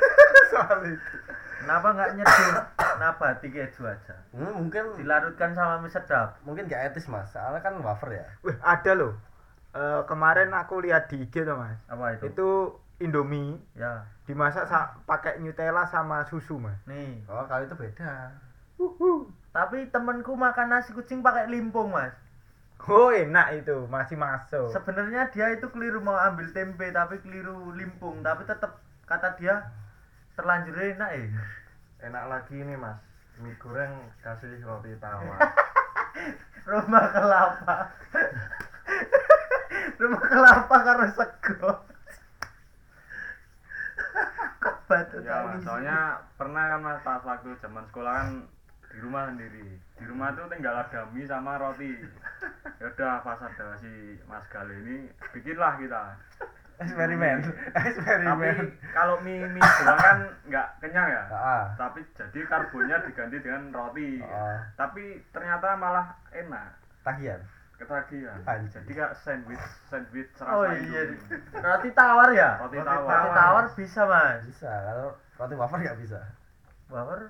Soal 0.52 0.84
itu. 0.84 1.16
Kenapa 1.56 1.88
nggak 1.90 2.10
nyeduh 2.12 2.60
nabati 2.96 3.48
keju 3.48 3.82
aja? 3.84 4.16
Hmm, 4.30 4.52
mungkin 4.54 4.92
Dilarutkan 4.94 5.52
sama 5.52 5.80
mie 5.80 5.88
sedap. 5.88 6.36
mungkin 6.42 6.68
gak 6.68 6.92
etis 6.92 7.08
mas. 7.08 7.32
Soalnya 7.32 7.60
kan 7.60 7.80
wafer 7.80 8.12
ya. 8.14 8.26
Wih, 8.42 8.52
ada 8.60 8.92
loh. 8.92 9.16
Eh, 9.72 10.02
kemarin 10.04 10.52
aku 10.52 10.80
lihat 10.80 11.08
di 11.08 11.20
IG 11.22 11.40
tuh 11.42 11.52
Mas. 11.52 11.76
Apa 11.86 12.16
itu? 12.16 12.28
Itu 12.28 12.48
Indomie 12.96 13.60
Ya, 13.72 14.04
dimasak 14.24 14.64
sa- 14.64 14.96
pakai 15.04 15.36
Nutella 15.36 15.84
sama 15.84 16.24
susu 16.24 16.56
Mas. 16.56 16.80
nih. 16.84 17.24
Oh, 17.26 17.44
kalau 17.44 17.64
itu 17.64 17.72
beda. 17.74 18.32
Tapi 19.50 19.88
temenku 19.88 20.32
makan 20.32 20.68
nasi 20.70 20.92
kucing 20.92 21.20
pakai 21.20 21.48
limpung, 21.48 21.88
Mas. 21.90 22.12
Oh 22.86 23.10
enak 23.10 23.64
itu 23.64 23.88
masih 23.88 24.14
masuk. 24.14 24.70
Sebenarnya 24.70 25.32
dia 25.32 25.56
itu 25.56 25.66
keliru 25.72 26.04
mau 26.04 26.14
ambil 26.14 26.52
tempe 26.52 26.92
tapi 26.92 27.18
keliru 27.24 27.74
limpung, 27.74 28.22
tapi 28.22 28.46
tetap 28.46 28.78
kata 29.08 29.34
dia 29.40 29.72
terlanjur 30.36 30.76
enak 30.76 31.10
ya. 31.16 31.24
enak 31.96 32.28
lagi 32.28 32.60
ini 32.60 32.76
mas 32.76 33.00
mie 33.40 33.56
goreng 33.56 33.88
kasih 34.20 34.60
roti 34.64 34.92
tawar 35.00 35.40
Rumah 36.70 37.04
kelapa. 37.14 37.76
Rumah 40.00 40.24
kelapa 40.26 40.76
karo 40.82 41.06
sego. 41.14 41.70
Kok 44.62 44.76
batu 44.90 45.22
ya 45.22 45.46
tadi 45.46 45.48
mas, 45.56 45.62
soalnya 45.62 45.98
pernah 46.34 46.74
kan 46.74 46.80
mas 46.82 46.98
pas 47.06 47.22
waktu 47.22 47.54
zaman 47.62 47.86
sekolah 47.86 48.12
kan 48.18 48.30
di 48.96 49.04
rumah 49.04 49.28
sendiri 49.28 49.68
di 49.92 50.04
rumah 50.04 50.32
tuh 50.32 50.48
tinggal 50.48 50.72
ada 50.74 51.04
mie 51.06 51.24
sama 51.24 51.56
roti 51.56 51.92
ya 52.74 52.88
udah 52.88 53.20
pas 53.20 53.36
ada 53.38 53.76
si 53.76 53.92
mas 54.24 54.40
Gal 54.46 54.64
ini 54.70 55.04
bikinlah 55.30 55.76
kita 55.76 56.16
Eksperimen. 56.76 57.40
tapi 57.72 57.88
Eksperimen. 57.88 58.56
kalau 58.90 59.16
mie 59.20 59.44
mie 59.46 59.60
doang 59.60 59.96
kan 59.98 60.18
nggak 60.44 60.66
kenyang 60.78 61.08
ya 61.08 61.22
Ah. 61.30 61.64
tapi 61.74 62.00
jadi 62.10 62.40
karbonnya 62.46 63.00
diganti 63.02 63.36
dengan 63.38 63.68
roti 63.70 64.20
Ah. 64.22 64.64
tapi 64.74 65.20
ternyata 65.30 65.72
malah 65.74 66.16
enak 66.30 66.72
Tagihan. 67.00 67.40
ketagihan 67.76 68.40
Anjir. 68.42 68.80
jadi 68.82 68.92
kayak 68.94 69.12
sandwich 69.14 69.60
sandwich 69.86 70.28
serasa 70.32 70.52
Oh 70.54 70.64
iya. 70.64 71.04
Roti 71.54 71.88
tawar 71.92 72.28
ya? 72.32 72.56
Roti 72.58 72.76
Roti 72.76 72.84
tawar. 72.86 73.32
tawar 73.34 73.64
bisa, 73.70 74.02
Mas. 74.04 74.40
Bisa, 74.42 74.68
kalau 74.68 75.12
roti 75.36 75.54
wafer 75.54 75.78
nggak 75.78 75.98
bisa. 75.98 76.20
Wafer 76.88 77.28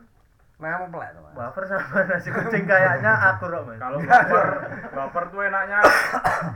Mau 0.56 0.88
pelek 0.88 1.12
tuh, 1.12 1.20
Mas. 1.22 1.34
wafer 1.36 1.64
sama 1.66 2.00
nasi 2.06 2.28
kucing 2.30 2.64
kayaknya 2.64 3.12
akur 3.12 3.52
Mas. 3.60 3.76
kalau 3.76 4.00
wafer 4.00 4.46
wafer 4.90 5.24
tuh 5.28 5.40
enaknya 5.42 5.80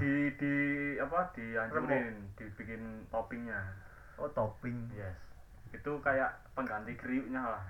di 0.01 0.13
di 0.35 0.55
apa 0.97 1.21
dihancurin 1.31 2.17
dibikin 2.33 2.81
toppingnya 3.07 3.61
Oh, 4.17 4.29
topping. 4.31 4.89
yes 4.91 5.17
itu 5.71 5.93
kayak 6.01 6.29
pengganti 6.51 6.93
kriuknya 6.95 7.45
lah 7.47 7.63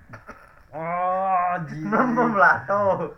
Oh, 0.71 1.51
ji. 1.65 1.83
Mem 1.83 2.15
lato. 2.33 3.11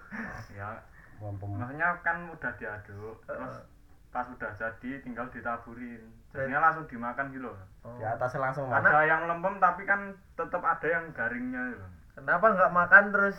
ya 0.50 0.72
Mampem. 1.18 1.52
maksudnya 1.52 1.92
kan 2.00 2.16
udah 2.26 2.52
diaduk 2.54 3.16
terus 3.22 3.60
pas 4.08 4.24
udah 4.26 4.50
jadi 4.52 4.90
tinggal 5.00 5.28
ditaburin 5.28 6.00
jadinya 6.28 6.60
langsung 6.62 6.84
dimakan 6.86 7.28
gitu 7.28 7.44
loh 7.44 7.56
Oh. 7.82 7.92
Di 7.92 8.04
atasnya 8.04 8.40
langsung 8.42 8.66
ada 8.68 9.02
yang 9.02 9.26
lempem 9.26 9.58
tapi 9.58 9.82
kan 9.82 10.00
tetap 10.32 10.62
ada 10.62 10.86
yang 10.86 11.10
garingnya 11.10 11.60
gitu 11.68 11.86
Kenapa 12.12 12.46
nggak 12.52 12.72
makan 12.72 13.04
terus 13.10 13.36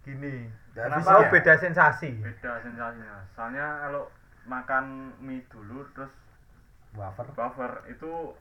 gini? 0.00 0.48
Kenapa 0.72 1.10
Oh 1.12 1.22
ya? 1.26 1.30
beda 1.30 1.54
sensasi. 1.56 2.10
beda 2.16 2.62
sensasinya 2.62 3.16
soalnya 3.34 3.66
kalau 3.84 4.04
makan 4.46 4.84
mie 5.20 5.44
dulu 5.48 5.84
terus 5.92 6.08
Wafer. 6.90 7.26
buffer 7.36 7.72
itu 7.86 8.34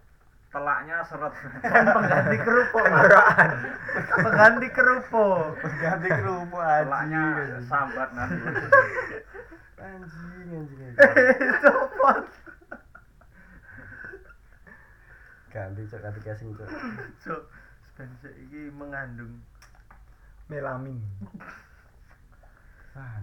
telaknya 0.49 1.05
seret 1.05 1.29
Kan 1.61 1.85
pengganti 1.85 2.37
kerupuk. 2.39 2.81
Tenggorokan. 2.81 3.49
Pengganti 4.17 4.67
kerupuk. 4.71 5.43
Ganti 5.77 6.07
kerupuk 6.09 6.57
anjing. 6.57 6.85
telaknya 6.87 7.21
anjing. 7.21 7.63
sambat 7.67 8.09
nanti 8.15 8.39
Anjing, 9.79 10.47
anjing. 10.49 10.79
anjing. 10.79 11.53
Copot. 11.61 12.23
Ganti 15.49 15.81
cok, 15.85 15.99
ganti 15.99 16.19
casing 16.21 16.49
cok. 16.53 16.69
Spencer 17.99 18.31
ini 18.31 18.71
mengandung 18.71 19.43
Melamin. 20.47 21.03
Ah. 22.95 23.19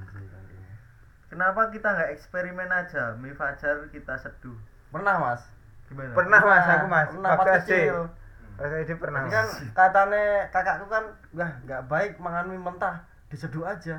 Kenapa 1.32 1.72
kita 1.72 1.96
nggak 1.96 2.12
eksperimen 2.12 2.68
aja? 2.68 3.16
Mie 3.16 3.32
Fajar 3.32 3.88
kita 3.88 4.20
seduh. 4.20 4.52
Pernah 4.92 5.16
mas? 5.16 5.48
Gimana? 5.88 6.12
Pernah 6.12 6.40
Mas 6.44 6.66
aku 6.68 6.86
Mas. 6.92 7.08
Pernah 7.08 7.32
pas 7.40 7.46
kecil. 7.64 8.04
Pas 8.60 8.68
SD 8.68 9.00
pernah. 9.00 9.24
Kan 9.32 9.48
katanya 9.72 10.52
kakakku 10.52 10.92
kan, 10.92 11.08
wah 11.32 11.50
nggak 11.64 11.82
baik 11.88 12.20
makan 12.20 12.52
mie 12.52 12.60
mentah, 12.60 13.00
diseduh 13.32 13.64
aja. 13.64 13.96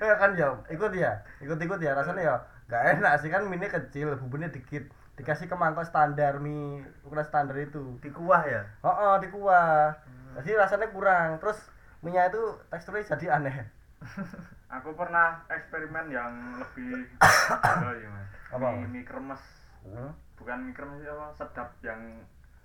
ya 0.00 0.14
kan 0.24 0.32
ya, 0.40 0.56
ikut 0.72 0.92
ya, 0.96 1.20
ikut-ikut 1.44 1.84
ya 1.84 1.92
rasanya 1.92 2.24
ya 2.24 2.36
nggak 2.72 2.82
enak 2.96 3.12
sih 3.20 3.28
kan 3.28 3.44
mie 3.44 3.68
kecil, 3.68 4.16
bumbunya 4.16 4.48
dikit, 4.48 4.88
dikasih 5.16 5.48
ke 5.48 5.56
mangkok 5.56 5.88
standar 5.88 6.38
mie 6.38 6.84
ukuran 7.04 7.24
standar 7.24 7.56
itu. 7.56 7.96
Di 8.04 8.12
kuah 8.12 8.44
ya? 8.44 8.62
Oh, 8.84 8.92
oh 8.92 9.14
di 9.16 9.28
kuah. 9.32 9.96
Jadi 10.36 10.52
rasanya 10.54 10.92
kurang. 10.92 11.40
Terus 11.40 11.58
minyak 12.04 12.30
itu 12.32 12.42
teksturnya 12.68 13.16
jadi 13.16 13.26
aneh. 13.40 13.56
aku 14.76 14.92
pernah 14.98 15.40
eksperimen 15.48 16.06
yang 16.10 16.32
lebih 16.58 17.06
ya 18.02 18.08
mas 18.10 18.28
Apa? 18.52 18.66
mie, 18.76 18.88
mie 18.90 19.06
kremes 19.06 19.42
Hmm? 19.86 20.10
bukan 20.34 20.66
mie 20.66 20.74
kremes 20.74 20.98
sih, 20.98 21.06
apa 21.06 21.30
sedap 21.38 21.70
yang 21.78 22.00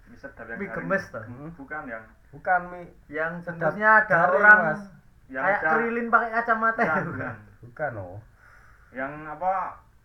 mie 0.10 0.18
sedap 0.18 0.50
yang 0.50 0.58
Mie 0.58 0.74
toh? 0.74 1.22
Hmm. 1.22 1.54
bukan 1.54 1.84
yang 1.86 2.04
Bukan 2.34 2.62
mie, 2.74 2.90
Yang 3.06 3.46
Sedap 3.46 3.76
bungkusnya 3.78 3.90
ada 4.02 4.08
garing, 4.10 4.42
orang 4.42 4.60
Mas. 4.66 4.82
yang 5.30 5.44
kayak 5.46 5.62
kerilin 5.62 6.08
pakai 6.10 6.30
kacamata 6.34 6.82
bukan, 6.82 6.98
itu. 6.98 7.12
bukan. 7.14 7.36
bukan 7.62 7.92
oh. 8.02 8.20
yang 8.92 9.14
apa 9.30 9.54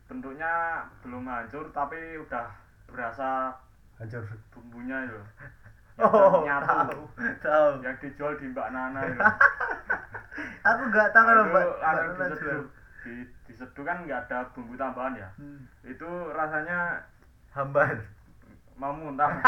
bentuknya 0.07 0.53
belum 1.01 1.25
hancur 1.25 1.67
tapi 1.71 1.97
udah 2.19 2.47
berasa 2.87 3.51
Hancur. 3.97 4.23
bumbunya 4.51 5.03
itu 5.03 5.19
yang 5.97 6.05
Oh, 6.05 6.45
nyatu 6.45 6.69
tahu, 6.69 7.01
tahu. 7.41 7.71
yang 7.81 7.97
dijual 7.97 8.37
di 8.37 8.47
Mbak 8.47 8.69
Nana 8.69 9.01
itu 9.03 9.17
Aku 10.69 10.83
nggak 10.87 11.09
tahu 11.11 11.25
kalau 11.25 11.45
Mbak 11.47 11.65
langsung 11.81 12.05
Mbak 12.07 12.19
Nana 12.19 12.35
diseduh 12.35 12.67
di 13.01 13.15
diseduh 13.45 13.83
kan 13.83 13.97
nggak 14.03 14.21
ada 14.25 14.39
bumbu 14.51 14.75
tambahan 14.75 15.17
ya 15.17 15.29
Hmm. 15.35 15.65
itu 15.83 16.07
rasanya 16.31 17.01
Hambar. 17.51 17.97
mau 18.77 18.93
muntah 18.93 19.33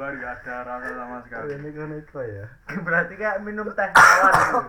hambar 0.00 0.16
nggak 0.16 0.32
ada 0.40 0.54
rasa 0.64 0.90
sama 0.96 1.16
sekali 1.20 1.52
Ini 1.60 1.70
kan 1.76 1.90
itu 1.92 2.18
ya. 2.24 2.46
Berarti 2.88 3.14
kayak 3.20 3.36
minum 3.44 3.68
teh 3.68 3.88
tawar 3.92 4.32
gitu. 4.32 4.60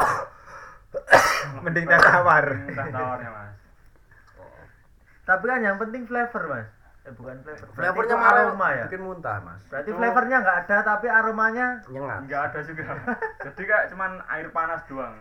Mending 1.64 1.86
teh 1.88 2.00
tawar. 2.04 2.46
Teh 2.68 2.88
tawarnya 2.92 3.30
mas 3.32 3.56
Tapi 5.24 5.44
kan 5.48 5.64
yang 5.64 5.80
penting 5.80 6.04
flavor, 6.04 6.44
Mas. 6.52 6.68
Eh 7.08 7.14
bukan 7.16 7.40
flavor. 7.40 7.68
Flavornya 7.72 8.16
malah 8.20 8.44
aroma 8.44 8.68
ya. 8.76 8.86
bikin 8.92 9.02
muntah 9.02 9.40
mas. 9.40 9.64
Berarti 9.72 9.88
Itu- 9.88 9.96
flavornya 9.96 10.38
nggak 10.44 10.58
ada 10.68 10.78
tapi 10.84 11.08
aromanya 11.08 11.68
Nyengat. 11.88 12.20
nggak 12.28 12.42
ada 12.52 12.60
juga 12.68 12.84
jadi 13.48 13.62
kayak 13.64 13.86
cuman 13.88 14.12
air 14.28 14.48
panas 14.52 14.84
doang 14.86 15.16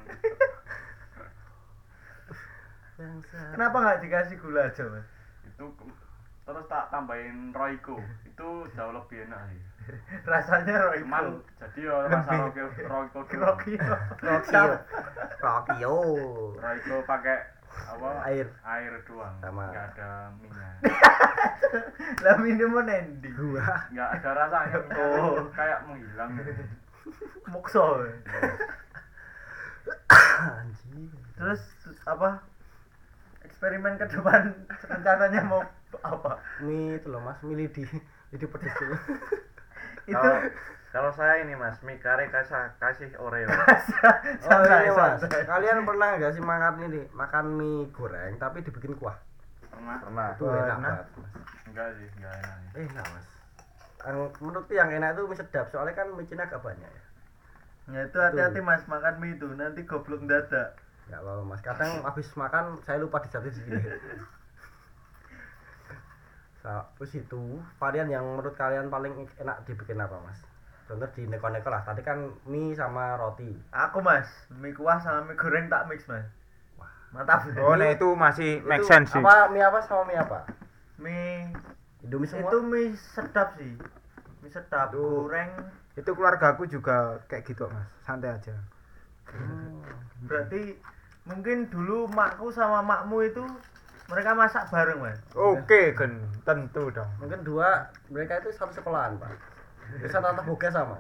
kenapa 3.55 3.77
nggak 3.81 4.01
dikasih 4.05 4.37
gula 4.37 4.69
aja, 4.69 4.85
Mas? 4.85 5.07
itu 5.41 5.65
terus 6.45 6.65
tak 6.69 6.93
tambahin 6.93 7.49
Royco 7.49 7.97
itu 8.27 8.49
jauh 8.77 8.93
lebih 8.93 9.25
enak 9.25 9.41
sih 9.49 9.61
rasanya 10.31 10.75
Royco 10.89 11.01
cuman 11.05 11.25
jadi 11.61 11.81
ya 11.87 11.97
rasa 12.09 12.33
Royco 12.37 12.63
Royco 12.89 13.19
Rocky 13.25 13.75
Rokio 14.21 14.73
Rokio 15.41 15.95
Royco 16.59 16.97
pakai 17.07 17.39
apa? 17.71 18.09
Air. 18.27 18.49
air 18.67 18.93
doang. 19.07 19.35
Sama. 19.39 19.71
nggak 19.71 19.87
ada 19.95 20.35
minyak. 20.43 20.75
Lah 22.27 22.37
minum 22.43 22.83
endi? 22.83 23.31
Gua. 23.31 23.63
Nggak 23.95 24.09
ada 24.21 24.31
rasanya 24.35 24.79
itu. 24.91 25.45
Kayak 25.55 25.79
menghilang. 25.87 26.31
Gitu. 26.39 26.65
mokso 27.51 28.07
anjing. 30.11 31.11
Terus 31.35 31.63
apa? 32.07 32.43
Eksperimen 33.47 33.99
ke 33.99 34.07
depan 34.13 34.55
rencananya 34.87 35.41
mau 35.47 35.63
apa? 36.05 36.39
Mie 36.63 37.01
itu 37.01 37.09
loh 37.11 37.23
mas. 37.23 37.39
Mie 37.43 37.67
lidi 37.67 37.83
lidi 38.31 38.47
pedes 38.47 38.75
dulu 38.79 38.97
itu 40.11 40.19
Kalau 40.19 40.35
kalau 40.91 41.11
saya 41.15 41.47
ini 41.47 41.55
Mas, 41.55 41.79
mie 41.87 42.03
kare 42.03 42.27
kasih 42.35 42.75
kasih 42.83 43.15
Oreo. 43.23 43.47
oh 43.47 43.63
santai 44.43 44.91
iya 44.91 44.93
mas. 44.99 45.23
kalian 45.23 45.87
pernah 45.87 46.19
nggak 46.19 46.35
sih 46.35 46.43
makan 46.43 46.83
ini? 46.83 47.07
Makan 47.15 47.45
mie 47.55 47.87
goreng 47.95 48.35
tapi 48.43 48.67
dibikin 48.67 48.99
kuah? 48.99 49.15
Pernah. 49.71 50.03
Pernah. 50.03 50.29
itu 50.35 50.45
enak 50.51 50.79
banget 50.83 51.07
mas. 51.15 51.33
Enggak 51.71 51.89
sih 51.95 52.09
enggak 52.19 52.35
enak. 52.43 52.57
Eh 52.75 52.85
enak 52.91 53.07
mas. 53.07 53.27
Yang 54.03 54.19
menurutku 54.43 54.73
yang 54.75 54.91
enak 54.91 55.15
itu 55.15 55.23
mie 55.31 55.39
sedap 55.39 55.67
soalnya 55.71 55.95
kan 55.95 56.11
micin 56.11 56.43
agak 56.43 56.59
banyak 56.59 56.91
ya. 56.91 57.05
Ya 57.91 58.01
itu 58.11 58.19
hati-hati 58.19 58.59
mas 58.59 58.83
makan 58.91 59.15
mie 59.23 59.39
itu. 59.39 59.47
Nanti 59.55 59.87
goblok 59.87 60.27
dadak. 60.27 60.75
Nggak 61.07 61.23
apa-apa 61.23 61.43
mas. 61.47 61.63
Kadang 61.63 62.03
habis 62.03 62.27
makan 62.35 62.83
saya 62.83 62.99
lupa 62.99 63.23
dijatuhin 63.23 63.55
segini 63.55 63.79
Terus 66.63 67.13
itu 67.17 67.61
varian 67.81 68.09
yang 68.13 68.25
menurut 68.25 68.53
kalian 68.57 68.93
paling 68.93 69.17
enak 69.41 69.65
dibikin 69.65 70.01
apa 70.01 70.21
mas? 70.21 70.41
Contoh 70.85 71.09
di 71.15 71.25
neko-neko 71.25 71.71
lah 71.71 71.87
tadi 71.87 72.03
kan 72.05 72.35
mie 72.45 72.77
sama 72.77 73.17
roti. 73.17 73.49
Aku 73.73 74.05
mas 74.05 74.29
mie 74.53 74.77
kuah 74.77 75.01
sama 75.01 75.25
mie 75.25 75.39
goreng 75.41 75.73
tak 75.73 75.89
mix 75.89 76.05
mas. 76.11 76.27
Mantap. 77.11 77.43
Oh, 77.59 77.75
nah 77.75 77.91
itu 77.91 78.07
masih 78.15 78.63
make 78.63 78.87
sense 78.87 79.11
sih. 79.11 79.19
apa 79.19 79.51
mie 79.51 79.65
apa 79.65 79.81
sama 79.83 80.05
mie 80.07 80.21
apa? 80.21 80.47
Mie 81.01 81.51
Indomie 82.05 82.29
semua? 82.29 82.49
itu 82.53 82.59
mie 82.63 82.93
sedap 83.17 83.57
sih. 83.57 83.75
Mie 84.45 84.51
sedap 84.53 84.93
Itu- 84.93 85.01
goreng. 85.01 85.51
Itu 85.99 86.15
keluargaku 86.15 86.71
juga 86.71 87.19
kayak 87.27 87.51
gitu, 87.51 87.67
Mas. 87.67 87.85
Santai 88.07 88.31
aja. 88.31 88.55
Hmm. 89.31 89.83
berarti 90.27 90.75
mungkin 91.23 91.71
dulu 91.71 92.11
makku 92.11 92.51
sama 92.51 92.83
makmu 92.83 93.31
itu 93.31 93.45
mereka 94.11 94.31
masak 94.35 94.67
bareng 94.69 94.99
mas. 94.99 95.19
Oke, 95.33 95.95
kan 95.95 96.19
tentu 96.43 96.91
dong. 96.91 97.07
mungkin 97.23 97.41
dua 97.47 97.89
mereka 98.11 98.43
itu 98.43 98.51
satu 98.53 98.75
sekolahan 98.75 99.15
pak. 99.17 99.31
Bisa 100.03 100.19
tatap 100.19 100.45
boga 100.45 100.69
sama. 100.69 100.99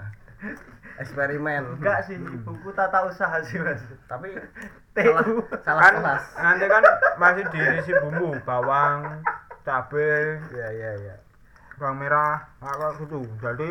Eksperimen. 0.97 1.79
Enggak 1.79 2.07
sih 2.07 2.17
ibuku 2.17 2.71
tata 2.73 3.05
usaha 3.11 3.43
sih 3.43 3.59
mas. 3.59 3.83
Tapi 4.07 4.31
TU 4.95 5.43
salah 5.67 5.81
Kan 5.83 5.95
kelas. 6.01 6.25
nanti 6.39 6.65
kan 6.67 6.83
masih 7.19 7.45
diisi 7.51 7.93
bumbu, 7.99 8.39
bawang, 8.43 9.23
cabe, 9.63 10.39
iya 10.55 10.69
iya 10.73 10.91
iya. 10.99 11.15
bawang 11.77 11.97
merah, 11.99 12.45
apa 12.61 12.95
gitu. 13.01 13.25
Jadi 13.41 13.71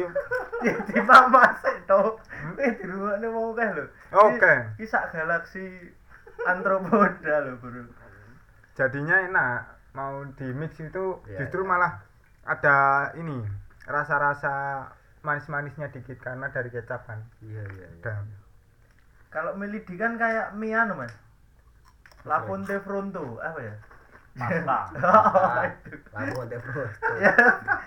di 0.89 0.99
mama 1.05 1.53
sih 1.61 1.77
toh 1.85 2.17
eh 2.57 2.73
di 2.73 2.85
rumah 2.89 3.21
ini 3.21 3.27
mau 3.29 3.53
kan 3.53 3.77
lo 3.77 3.85
Oke. 4.09 4.53
kisah 4.81 5.13
galaksi 5.13 5.93
antropoda 6.43 7.35
lo 7.45 7.53
bro 7.61 7.85
jadinya 8.79 9.15
enak. 9.27 9.59
Mau 9.91 10.23
di 10.39 10.47
mix 10.55 10.79
itu 10.79 11.19
Iya, 11.27 11.43
justru 11.43 11.67
malah 11.67 11.99
ada 12.47 13.09
ini 13.13 13.43
rasa-rasa 13.83 14.87
manis-manisnya 15.19 15.91
dikit 15.91 16.15
karena 16.23 16.47
dari 16.47 16.71
kecap 16.71 17.03
kan. 17.03 17.19
iya 17.43 17.59
iya 17.67 17.87
iya. 17.91 17.99
Dan 17.99 18.23
kalau 19.27 19.51
milidi 19.53 19.99
kan 19.99 20.15
kayak 20.15 20.55
mie 20.55 20.71
anu 20.71 20.95
mas. 20.95 21.11
La 22.23 22.39
Fonte 22.41 22.79
Fronto 22.79 23.35
apa 23.39 23.59
ya? 23.59 23.75
Pasta. 24.39 24.79
Oh, 25.09 25.63
itu 25.65 25.95
lagu 26.15 26.35
ante 26.39 26.57
bro 26.57 26.83
ya 27.19 27.31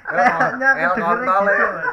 kayaknya 0.05 0.69
El 0.77 0.93
kontol 0.93 1.45
gitu 1.49 1.65
ya. 1.65 1.93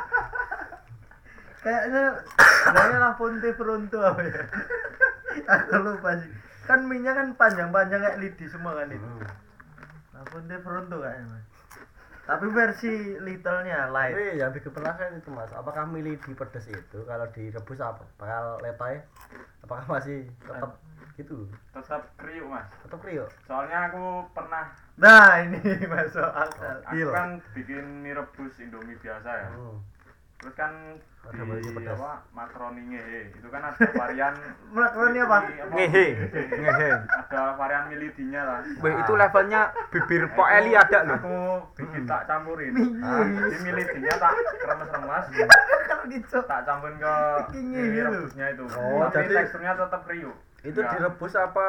kayaknya 1.59 2.03
kayaknya 2.75 2.97
La 2.99 3.11
Fonte 3.15 3.49
Fronto 3.53 3.99
apa 4.01 4.21
ya? 4.25 4.41
Aku 5.55 5.75
lupa 5.79 6.11
sih 6.19 6.31
kan 6.69 6.85
minyak 6.85 7.17
kan 7.17 7.27
panjang-panjang 7.33 7.97
kayak 7.99 8.21
lidi 8.21 8.45
semua 8.45 8.77
kan 8.77 8.87
itu 8.87 9.01
Hmm. 9.01 9.25
La 10.13 10.21
Fonte 10.23 10.53
Fronto 10.59 11.01
kayaknya 11.01 11.25
mas 11.27 11.45
tapi 12.23 12.45
versi 12.47 12.93
little-nya 13.17 13.89
light 13.89 14.13
Tapi 14.13 14.37
yang 14.37 14.53
bikin 14.53 14.69
penasaran 14.69 15.17
itu 15.17 15.33
mas, 15.33 15.49
apakah 15.49 15.81
milih 15.83 16.13
di 16.15 16.37
pedas 16.37 16.69
itu 16.69 17.01
kalau 17.03 17.25
direbus 17.27 17.81
apa? 17.81 18.05
Bakal 18.15 18.61
letoy? 18.61 19.01
Apakah 19.59 19.89
masih 19.89 20.29
tetap 20.37 20.77
gitu? 21.17 21.49
tetap 21.73 22.05
kriuk 22.15 22.45
mas 22.45 22.69
Tetap 22.85 23.01
kriuk? 23.01 23.25
soalnya 23.43 23.89
aku 23.89 24.29
pernah 24.31 24.69
nah 24.95 25.41
ini 25.41 25.57
masuk 25.89 26.21
akal 26.21 26.77
aku 26.85 27.09
kan 27.09 27.29
bikin 27.51 28.05
mie 28.05 28.13
rebus 28.13 28.61
indomie 28.61 28.93
biasa 29.01 29.29
ya 29.33 29.49
Hmm. 29.49 29.81
Terus 30.39 30.55
kan 30.55 30.71
Ada 31.19 31.43
di 31.59 31.69
pedas. 31.69 31.99
apa 31.99 32.23
makaroni 32.31 32.81
ngehe 32.87 33.21
itu 33.29 33.47
kan 33.47 33.59
ada 33.61 33.75
varian 33.91 34.33
Makaroni 34.71 35.19
apa? 35.19 35.37
ngehe, 35.69 36.05
ngehe. 36.31 36.89
ada 37.11 37.41
varian 37.53 37.85
milidinya 37.85 38.41
lah 38.45 38.59
Wih, 38.79 38.93
itu 38.95 39.13
levelnya 39.13 39.61
bibir 39.89 40.31
Pok 40.31 40.47
Eli 40.49 40.71
ada 40.73 40.99
loh. 41.03 41.13
aku 41.13 41.35
bikin 41.75 42.03
tak 42.05 42.23
campurin 42.23 42.71
Ah, 43.03 43.27
di 43.27 43.57
milidinya 43.61 44.13
tak 44.15 44.31
remes-remes 44.63 45.25
kalau 45.89 46.03
gitu 46.07 46.37
tak 46.41 46.59
campurin 46.63 46.95
ke 46.95 47.15
gitu. 47.51 47.99
rebusnya 48.01 48.45
itu 48.49 48.63
Oh, 48.71 49.03
tapi 49.05 49.27
jadi- 49.27 49.35
teksturnya 49.37 49.73
tetap 49.75 50.01
kriuk 50.03 50.37
Itu 50.61 50.75
Enggak. 50.77 50.91
direbus 50.93 51.33
apa 51.35 51.67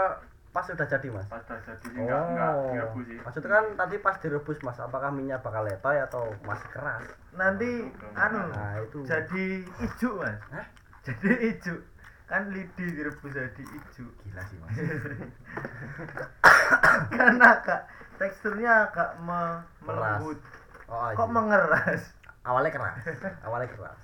pas 0.51 0.63
sudah 0.63 0.83
jadi 0.85 1.09
mas? 1.09 1.27
pas 1.27 1.39
udah 1.41 1.61
jadi 1.61 1.79
sih 1.81 1.95
enggak 1.95 2.23
enggak 2.27 2.53
direbus 2.67 3.05
sih 3.07 3.19
Maksudnya 3.21 3.51
kan 3.53 3.65
tadi 3.77 3.97
pas 3.99 4.17
direbus 4.19 4.59
mas, 4.61 4.79
apakah 4.79 5.11
minyak 5.11 5.41
bakal 5.41 5.63
letoy 5.63 5.97
atau 5.97 6.35
masih 6.43 6.69
keras? 6.69 7.07
nanti 7.33 7.87
anu 8.13 8.39
Nah 8.49 8.83
itu. 8.83 8.99
jadi 9.03 9.45
ijo 9.79 10.11
mas 10.17 10.39
Hah? 10.51 10.67
jadi 11.01 11.31
ijo 11.49 11.75
kan 12.27 12.51
lidi 12.51 12.87
direbus 12.89 13.31
jadi 13.31 13.63
ijo 13.63 14.05
Gila 14.21 14.43
sih 14.45 14.57
mas. 14.59 14.75
kan 17.11 17.35
agak 17.39 17.81
teksturnya 18.17 18.87
agak 18.87 19.11
me- 19.21 19.63
melembut 19.81 20.39
Oh, 20.87 21.07
kok 21.09 21.23
iya. 21.23 21.31
mengeras 21.31 22.03
awalnya 22.43 22.75
keras, 22.75 22.99
awalnya 23.47 23.71
keras. 23.71 24.01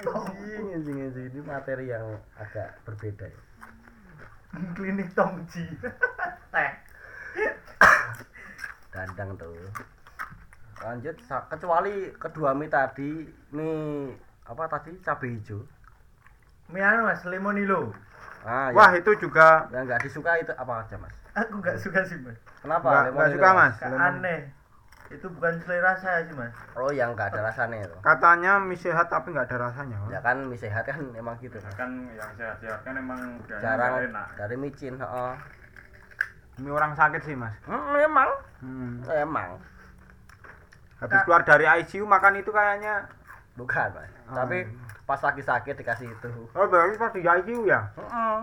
anjing, 0.00 0.66
anjing, 0.72 0.96
anjing. 1.04 1.26
Ini 1.36 1.40
materi 1.44 1.92
yang 1.92 2.16
agak 2.40 2.80
berbeda 2.88 3.28
ya. 3.28 3.40
klinik 4.74 5.12
tongji 5.12 5.62
teh 6.54 6.72
Dandang 8.90 9.38
tuh. 9.38 9.54
Lanjut, 10.82 11.14
kecuali 11.22 12.10
kedua 12.18 12.50
mie 12.56 12.66
tadi, 12.66 13.22
mie 13.54 14.10
apa 14.48 14.66
tadi 14.66 14.96
cabai 15.04 15.38
hijau. 15.38 15.62
mie 16.72 16.82
anu 16.82 17.06
mas 17.06 17.22
lemonilo 17.28 17.94
Ah, 18.40 18.72
Wah, 18.72 18.88
yang, 18.96 19.04
itu 19.04 19.28
juga 19.28 19.68
yang 19.68 19.84
nggak 19.84 20.00
disuka 20.00 20.32
itu 20.40 20.48
apa 20.56 20.80
aja 20.80 20.96
mas? 20.96 21.12
Aku 21.32 21.52
nggak 21.56 21.76
suka 21.76 22.00
sih 22.02 22.18
mas 22.18 22.36
Kenapa? 22.60 23.08
nggak 23.08 23.30
suka, 23.32 23.48
Mas. 23.50 23.74
Lemon. 23.80 24.00
aneh 24.00 24.40
itu 25.10 25.26
bukan 25.26 25.58
selera 25.58 25.92
saya 25.94 26.22
sih 26.22 26.34
mas 26.34 26.54
Oh, 26.72 26.88
yang 26.88 27.12
nggak 27.12 27.34
ada 27.34 27.42
rasanya 27.44 27.82
itu. 27.82 27.96
Katanya 27.98 28.52
mie 28.56 28.74
sehat 28.74 29.06
tapi 29.06 29.30
nggak 29.30 29.48
ada 29.48 29.58
rasanya. 29.66 29.98
Mas. 29.98 30.10
Ya 30.10 30.20
kan 30.20 30.36
mie 30.44 30.54
sehat 30.54 30.84
kan 30.84 31.02
emang 31.12 31.34
gitu. 31.40 31.56
Mas. 31.56 31.74
kan 31.74 31.90
yang 32.10 32.30
sehat-sehat 32.34 32.80
kan 32.80 32.94
emang 32.94 33.18
Jarang 33.48 34.06
enak 34.06 34.26
dari 34.38 34.54
micin, 34.54 34.94
heeh. 34.94 35.32
Mie 36.58 36.70
orang 36.70 36.92
sakit 36.92 37.20
sih, 37.20 37.34
Mas. 37.34 37.56
Hmm, 37.64 37.96
emang, 37.96 38.30
Hmm. 38.60 39.02
emang. 39.08 39.58
Habis 41.00 41.24
keluar 41.24 41.42
dari 41.42 41.64
ICU 41.64 42.04
makan 42.04 42.36
itu 42.36 42.50
kayaknya 42.50 43.08
Bukan, 43.56 43.88
Mas. 43.90 44.10
Oh. 44.26 44.36
Tapi 44.36 44.62
pas 45.02 45.18
lagi 45.18 45.42
sakit 45.42 45.74
dikasih 45.74 46.06
itu. 46.08 46.30
Oh, 46.54 46.64
berarti 46.64 46.94
pas 46.94 47.10
di 47.10 47.20
ICU 47.20 47.66
ya? 47.66 47.82
Heeh. 47.92 48.38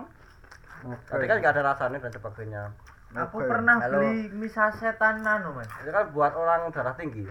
Tadi 0.78 1.24
kan 1.26 1.36
nggak 1.38 1.52
ada 1.54 1.62
rasanya 1.66 1.98
dan 1.98 2.12
sebagainya. 2.12 2.62
aku 3.08 3.40
Oke. 3.40 3.48
pernah 3.48 3.80
Halo. 3.80 4.04
beli 4.04 4.28
mie 4.30 4.52
sasetan 4.52 5.24
anu 5.24 5.56
mas 5.56 5.64
Itu 5.80 5.88
kan 5.88 6.12
buat 6.12 6.32
orang 6.32 6.68
darah 6.70 6.92
tinggi. 6.92 7.24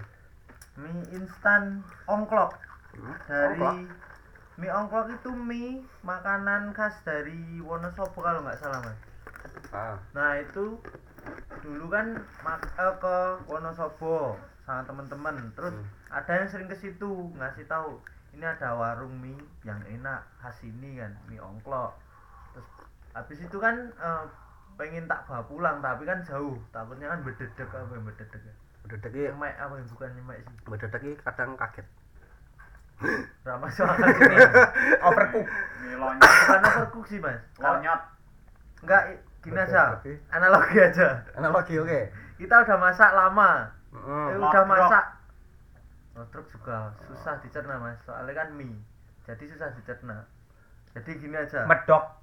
mie 0.75 1.05
instan 1.13 1.79
ongklok 2.05 2.57
dari 3.25 3.62
Ongklok? 3.62 3.75
mie 4.57 4.69
ongklok 4.69 5.07
itu 5.12 5.29
mie 5.31 5.69
makanan 6.01 6.73
khas 6.73 6.97
dari 7.01 7.62
Wonosobo 7.62 8.17
kalau 8.17 8.41
nggak 8.41 8.57
salah 8.57 8.81
mas 8.81 8.97
Ah. 9.69 9.97
nah 10.13 10.33
itu 10.33 10.81
dulu 11.62 11.86
kan 11.88 12.17
mak- 12.41 12.73
eh, 12.73 12.95
ke 12.97 13.17
Wonosobo 13.45 14.33
sama 14.65 14.81
temen-temen 14.86 15.53
terus 15.53 15.73
Hmm. 15.73 15.86
ada 16.10 16.31
yang 16.36 16.47
sering 16.47 16.67
ke 16.67 16.75
situ 16.75 17.12
ngasih 17.33 17.65
tahu 17.65 18.01
ini 18.33 18.45
ada 18.45 18.73
warung 18.73 19.13
mie 19.17 19.38
yang 19.62 19.77
enak 19.86 20.25
khas 20.38 20.57
ini 20.62 20.97
kan 20.97 21.13
mie 21.25 21.38
ongklok 21.38 21.93
terus 22.51 22.65
habis 23.17 23.41
itu 23.41 23.58
kan 23.58 23.75
eh, 23.97 24.23
pengen 24.77 25.10
tak 25.10 25.25
bawa 25.25 25.41
pulang 25.49 25.77
tapi 25.82 26.06
kan 26.06 26.21
jauh. 26.21 26.56
Takutnya 26.69 27.10
kan 27.10 27.25
bededek 27.25 27.67
apa 27.73 27.91
yang 27.97 28.06
bededek 28.06 28.41
ya? 28.45 28.53
Bededek 28.86 29.12
iki 29.12 29.25
nyemek 29.34 29.53
apa 29.58 29.73
yang 29.73 29.88
bukan 29.89 30.10
nyemek 30.13 30.38
sih? 30.45 30.56
Bededek 30.69 31.01
iki 31.01 31.15
kadang 31.25 31.58
kaget. 31.58 31.88
ramah 33.45 33.69
soal 33.69 33.93
sini 33.93 34.38
overcook. 35.06 35.45
Ini 35.86 35.95
lonyot, 36.01 36.34
bukan 36.34 36.62
overcook 36.65 37.06
sih 37.06 37.21
mas. 37.21 37.41
Lonyot. 37.62 38.01
enggak 38.82 39.03
gini 39.45 39.60
aja. 39.62 40.01
analogi 40.34 40.77
aja. 40.82 41.21
Analogi 41.38 41.77
oke. 41.77 42.01
kita 42.41 42.56
udah 42.65 42.77
masak 42.82 43.12
lama. 43.13 43.69
Heeh. 43.93 44.25
eh, 44.34 44.38
udah 44.41 44.63
masak. 44.65 45.06
Lotrok 46.17 46.49
juga 46.49 46.89
susah 47.06 47.38
dicerna 47.45 47.77
mas. 47.77 48.01
Soalnya 48.01 48.34
kan 48.34 48.49
mie. 48.58 48.82
Jadi 49.30 49.45
susah 49.45 49.69
dicerna. 49.77 50.25
Jadi 50.97 51.21
gini 51.21 51.38
aja. 51.38 51.69
Medok 51.69 52.16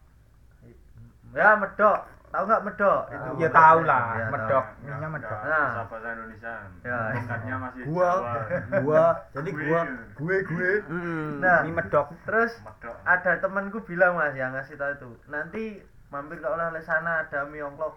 ya 1.35 1.49
medok 1.55 1.99
tahu 2.31 2.45
nggak 2.45 2.63
medok 2.65 3.03
itu 3.11 3.31
ya 3.39 3.51
tahu 3.51 3.79
lah 3.83 4.03
Ya, 4.15 4.27
medok 4.27 4.65
Enggak, 4.81 4.97
minyak 4.97 5.11
medok 5.13 5.39
Nah. 5.41 5.71
bahasa 5.87 6.09
Indonesia. 6.11 6.55
Ya. 6.83 6.99
Tingkatnya 7.13 7.55
masih 7.61 7.83
Gua, 7.85 8.11
Jawa. 8.11 8.35
gua, 8.83 9.05
jadi 9.31 9.51
gua, 9.53 9.81
Gue. 9.87 9.87
gue, 10.15 10.39
gue. 10.45 10.73
Hmm. 10.91 11.31
Nah. 11.39 11.61
mie 11.63 11.75
medok 11.75 12.07
terus 12.25 12.53
Medok. 12.61 12.97
ada 13.05 13.33
temanku 13.39 13.79
bilang 13.83 14.15
mas 14.15 14.35
yang 14.35 14.51
ngasih 14.51 14.75
tahu 14.75 14.91
itu 14.93 15.11
nanti 15.27 15.65
mampir 16.09 16.39
ke 16.39 16.47
oleh-oleh 16.47 16.81
sana 16.81 17.23
ada 17.23 17.43
mie 17.45 17.63
ongklok 17.63 17.95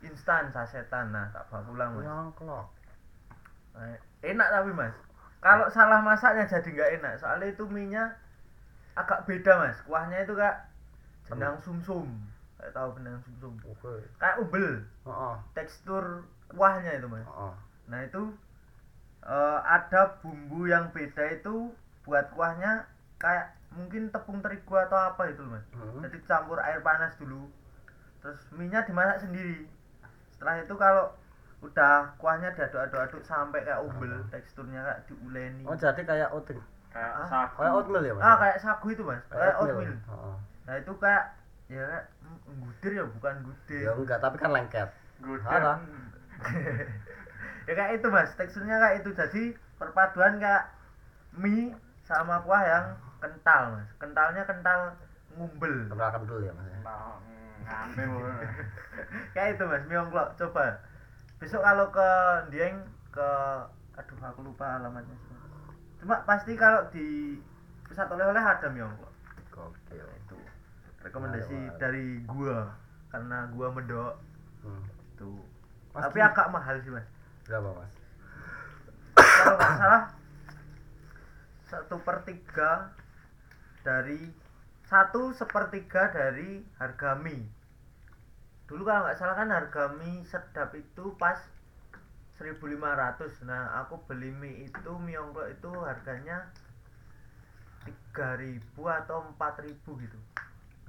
instan 0.00 0.48
sasetan 0.48 1.10
nah 1.10 1.28
tak 1.28 1.44
bawa 1.48 1.60
pulang 1.62 1.90
mas 1.92 2.04
Nyongklok. 2.04 2.66
Nah, 3.70 3.92
enak 4.22 4.48
tapi 4.50 4.72
mas 4.72 4.96
kalau 5.38 5.68
salah 5.68 6.00
masaknya 6.00 6.44
jadi 6.44 6.68
nggak 6.70 6.90
enak 6.96 7.12
soalnya 7.16 7.46
itu 7.46 7.64
minyak 7.64 8.16
agak 8.94 9.24
beda 9.24 9.52
mas 9.58 9.76
kuahnya 9.82 10.24
itu 10.24 10.32
kak 10.32 10.64
benang 11.26 11.60
sumsum 11.60 12.08
kayak 12.60 12.72
tahu 12.72 12.88
benang 12.92 13.18
sumsum 13.20 13.54
Oke. 13.64 14.04
kayak 14.16 14.36
ubel 14.38 14.84
Heeh. 15.02 15.34
tekstur 15.52 16.04
kuahnya 16.46 16.92
itu 16.94 17.06
mas 17.06 17.24
Heeh. 17.24 17.54
nah 17.86 18.00
itu 18.00 18.22
eh, 19.22 19.58
ada 19.62 20.20
bumbu 20.20 20.64
yang 20.64 20.88
beda 20.90 21.24
itu 21.32 21.72
buat 22.02 22.28
kuahnya 22.30 22.84
kayak 23.16 23.52
mungkin 23.70 24.08
tepung 24.08 24.40
terigu 24.40 24.74
atau 24.74 24.98
apa 24.98 25.26
itu 25.26 25.40
mas 25.42 25.64
Hmm. 25.70 26.02
jadi 26.02 26.18
campur 26.22 26.58
air 26.58 26.80
panas 26.80 27.16
dulu 27.16 27.48
terus 28.20 28.36
minyak 28.50 28.84
dimasak 28.84 29.22
sendiri 29.22 29.64
setelah 30.30 30.60
itu 30.60 30.74
kalau 30.74 31.08
udah 31.60 32.16
kuahnya 32.16 32.50
diaduk-aduk-aduk 32.50 33.20
sampai 33.22 33.60
kayak 33.62 33.80
ubel 33.82 34.24
teksturnya 34.28 34.80
kayak 34.82 35.00
diuleni 35.06 35.64
Oh, 35.64 35.72
jadi 35.74 36.00
kayak 36.02 36.28
oatmeal. 36.30 36.64
Kayak 36.90 37.12
Ah. 37.14 37.26
sagu. 37.28 37.56
Kayak 37.60 37.72
oatmeal 37.76 38.02
ya, 38.02 38.12
Mas? 38.12 38.22
ah 38.22 38.36
kayak 38.36 38.58
sagu 38.58 38.86
itu 38.88 39.02
mas 39.02 39.22
kayak 39.28 39.54
oatmeal 39.54 39.92
Heeh. 39.92 40.36
nah 40.64 40.74
itu 40.74 40.92
kayak 40.96 41.24
ya 41.70 41.86
mm, 42.20 42.58
gudir 42.58 42.92
ya 42.98 43.04
bukan 43.06 43.34
gudir 43.46 43.86
Ya 43.86 43.92
enggak, 43.94 44.18
tapi 44.18 44.36
kan 44.36 44.50
lengket. 44.50 44.90
Salah. 45.40 45.78
ya 47.68 47.72
kayak 47.72 47.92
itu 47.96 48.06
mas 48.10 48.34
teksturnya 48.34 48.76
kayak 48.76 48.96
itu 49.00 49.10
jadi 49.12 49.42
perpaduan 49.78 50.36
kayak 50.36 50.66
mie 51.32 51.70
sama 52.02 52.42
kuah 52.42 52.64
yang 52.64 52.86
kental 53.22 53.78
mas 53.78 53.86
kentalnya 53.96 54.42
kental 54.42 54.90
ngumbel 55.38 55.86
Kenalkan 55.86 56.26
dulu 56.26 56.42
ya, 56.42 56.50
Mas. 56.50 56.66
ya. 56.66 56.78
Nah, 56.82 57.14
ngambil. 57.94 58.34
kayak 59.36 59.54
itu 59.54 59.64
mas 59.64 59.84
mie 59.86 59.94
ongklok 59.96 60.34
coba 60.34 60.82
besok 61.38 61.62
kalau 61.62 61.86
ke 61.88 62.08
Dieng 62.50 62.82
ke 63.14 63.30
aduh 63.94 64.18
aku 64.20 64.40
lupa 64.42 64.80
alamatnya 64.80 65.14
cuma 66.00 66.16
pasti 66.24 66.56
kalau 66.56 66.82
di 66.90 67.36
pusat 67.86 68.08
oleh-oleh 68.08 68.40
ada 68.40 68.66
mie 68.66 68.82
ongklok 68.82 69.12
Gokil. 69.50 70.00
itu 70.02 70.19
rekomendasi 71.00 71.50
menarik. 71.50 71.78
dari 71.78 72.06
gua 72.24 72.72
karena 73.08 73.48
gua 73.50 73.68
mendok 73.70 74.14
Hmm. 74.60 74.84
tuh 75.14 75.40
Mas, 75.90 76.04
tapi 76.04 76.16
gini- 76.16 76.28
agak 76.28 76.46
mahal 76.48 76.76
sih 76.78 76.90
mas 76.90 77.08
berapa, 77.42 77.68
Mas? 77.72 77.92
kalau 79.16 79.56
nggak 79.56 79.74
salah 79.74 80.02
satu 81.64 81.96
per 81.98 82.22
tiga 82.22 82.92
dari 83.80 84.28
satu 84.82 85.32
sepertiga 85.32 86.10
dari 86.10 86.60
harga 86.76 87.14
mie 87.16 87.48
dulu 88.66 88.84
kalau 88.84 89.02
nggak 89.02 89.16
salah 89.16 89.34
kan 89.34 89.48
harga 89.48 89.88
mie 89.94 90.20
sedap 90.24 90.74
itu 90.74 91.14
pas 91.16 91.38
1500 92.34 92.68
nah 93.42 93.80
aku 93.80 94.00
beli 94.04 94.30
mie 94.30 94.64
itu 94.64 94.92
mie 94.98 95.16
ongklok 95.16 95.48
itu 95.50 95.70
harganya 95.80 96.48
3000 98.12 98.60
atau 98.76 99.24
4000 99.32 99.72
gitu 99.98 100.18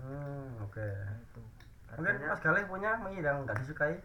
Hmm, 0.01 0.57
oke. 0.59 0.81
nah, 0.81 1.15
itu 1.15 1.41
Mungkin 1.91 2.15
Mas 2.23 2.41
Galih 2.41 2.63
punya 2.65 2.91
mie 2.97 3.19
yang 3.19 3.43
enggak 3.43 3.59
disukai? 3.59 3.95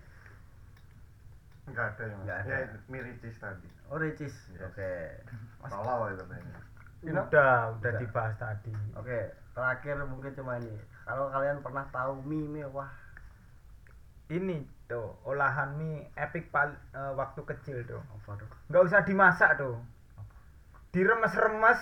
Enggak 1.67 1.97
ada 1.97 2.03
ya, 2.05 2.15
Mas. 2.15 2.25
Nggak 2.27 2.39
ada. 2.45 2.55
Ya, 2.55 2.67
mie 2.87 3.03
ricis 3.03 3.37
tadi. 3.39 3.69
Oh, 3.89 3.99
ricis. 3.99 4.35
Yes. 4.53 4.67
Oke. 4.67 4.91
Mas 5.63 5.71
Tolol 5.71 6.13
itu 6.13 6.23
namanya. 6.23 6.59
Dino? 6.97 7.23
udah 7.23 7.77
udah 7.79 7.93
Udah. 7.93 8.01
dibahas 8.01 8.35
tadi 8.35 8.73
Oke, 8.97 9.19
terakhir 9.55 9.97
mungkin 10.05 10.33
cuma 10.35 10.59
ini. 10.59 10.75
Kalau 11.07 11.31
kalian 11.31 11.63
pernah 11.63 11.87
tahu 11.89 12.19
mie 12.25 12.51
mewah, 12.51 12.91
ini 14.29 14.67
tuh 14.87 15.15
olahan 15.23 15.75
mie 15.77 16.11
epic 16.15 16.51
pal 16.51 16.71
eh, 16.93 17.13
waktu 17.15 17.41
kecil 17.45 17.79
tuh 17.85 17.99
apa 17.99 18.39
tuh? 18.39 18.49
nggak 18.67 18.83
usah 18.83 19.01
dimasak 19.03 19.55
tuh 19.55 19.79
diremes-remes 20.91 21.79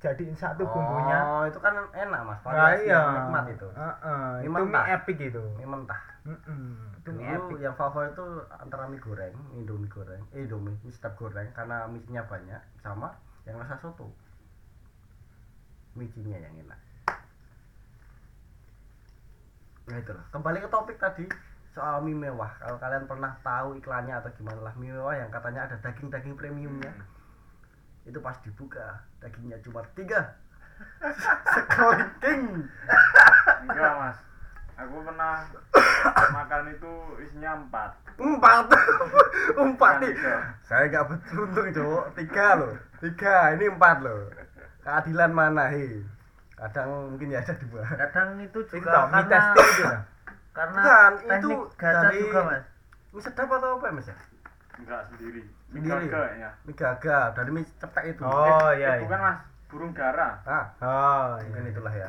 jadiin 0.00 0.32
satu 0.32 0.64
bumbunya 0.64 1.18
Oh, 1.20 1.44
itu 1.44 1.60
kan 1.60 1.76
enak, 1.92 2.20
Mas. 2.24 2.40
nah, 2.48 2.72
iya 2.72 3.00
nikmat 3.20 3.44
itu. 3.52 3.68
Heeh, 3.68 4.48
Mie 4.48 4.48
itu 4.48 4.64
mie 4.64 4.82
epic 4.96 5.16
itu 5.20 5.42
Mie 5.60 5.68
mentah. 5.68 6.00
Mm-mm, 6.24 6.96
itu 7.00 7.08
mie 7.12 7.28
epic 7.36 7.58
yang 7.60 7.76
favorit 7.76 8.16
itu 8.16 8.24
antara 8.48 8.88
mie 8.88 9.00
goreng, 9.00 9.36
indomie 9.52 9.92
goreng, 9.92 10.24
eh 10.32 10.48
indomie, 10.48 10.76
mie 10.80 10.92
sedap 10.92 11.16
goreng 11.20 11.52
karena 11.52 11.84
mie-nya 11.84 12.24
banyak 12.24 12.60
sama 12.80 13.12
yang 13.44 13.60
rasa 13.60 13.76
soto. 13.76 14.08
Mie-nya 15.92 16.48
yang 16.48 16.54
enak. 16.64 16.80
Nah 19.84 19.96
itu 20.00 20.12
lah. 20.16 20.24
Kembali 20.32 20.58
ke 20.64 20.68
topik 20.72 20.96
tadi 20.96 21.28
soal 21.76 22.00
mie 22.00 22.16
mewah. 22.16 22.50
Kalau 22.56 22.80
kalian 22.80 23.04
pernah 23.04 23.36
tahu 23.44 23.76
iklannya 23.76 24.16
atau 24.16 24.32
gimana 24.32 24.60
lah 24.64 24.74
mie 24.80 24.96
mewah 24.96 25.12
yang 25.12 25.28
katanya 25.28 25.68
ada 25.68 25.76
daging-daging 25.84 26.40
premiumnya. 26.40 26.92
Itu 28.04 28.18
pas 28.18 28.36
dibuka 28.40 28.86
dagingnya 29.18 29.60
cuma 29.60 29.80
tiga. 29.92 30.20
Sekeliling. 31.52 32.64
Enggak, 33.64 33.92
Mas. 33.96 34.18
Aku 34.80 34.96
pernah 35.04 35.44
makan 36.32 36.72
itu 36.72 36.92
isinya 37.20 37.52
empat. 37.54 37.92
empat. 38.16 38.64
Empat 39.60 39.92
nih. 40.00 40.12
saya 40.64 40.88
nggak 40.88 41.04
beruntung 41.04 41.68
cowok 41.68 42.04
tiga 42.16 42.46
loh. 42.56 42.72
Tiga 42.96 43.52
ini 43.52 43.68
empat 43.68 43.96
loh. 44.00 44.24
Keadilan 44.80 45.32
mana 45.32 45.68
hei 45.68 46.00
kadang 46.56 47.16
mungkin 47.16 47.32
ya 47.32 47.40
ada 47.40 47.56
dua. 47.56 47.80
Kadang 47.84 48.36
itu 48.36 48.60
juga 48.68 49.08
mie 49.08 49.24
karena 49.24 49.28
testing 49.32 49.68
itu 49.68 49.82
lah 49.84 50.00
karena 50.50 50.80
Bukan, 50.80 51.12
itu 51.12 51.24
teknik 51.24 51.58
gacha 51.76 52.00
dari- 52.04 52.20
juga 52.20 52.40
mas. 52.44 52.64
Mie 53.10 53.20
sedap 53.24 53.48
atau 53.48 53.70
apa 53.76 53.84
ya 53.84 53.92
mas 53.96 54.06
ya 54.08 54.16
Enggak 54.80 55.00
sendiri. 55.12 55.42
Sendiri? 55.68 56.06
Mie 56.64 56.74
gagal. 56.74 57.26
Dari 57.36 57.50
mie 57.52 57.64
cepek 57.76 58.04
itu. 58.10 58.22
Oh 58.24 58.72
Eh, 58.72 58.80
iya 58.80 58.88
eh, 58.88 58.94
iya. 58.96 59.02
bukan, 59.04 59.18
Mas. 59.20 59.38
Burung 59.70 59.92
dara. 59.94 60.42
ah. 60.42 60.66
Oh 60.82 61.28
mungkin 61.44 61.62
iya. 61.62 61.70
itulah 61.70 61.94
ya. 61.94 62.08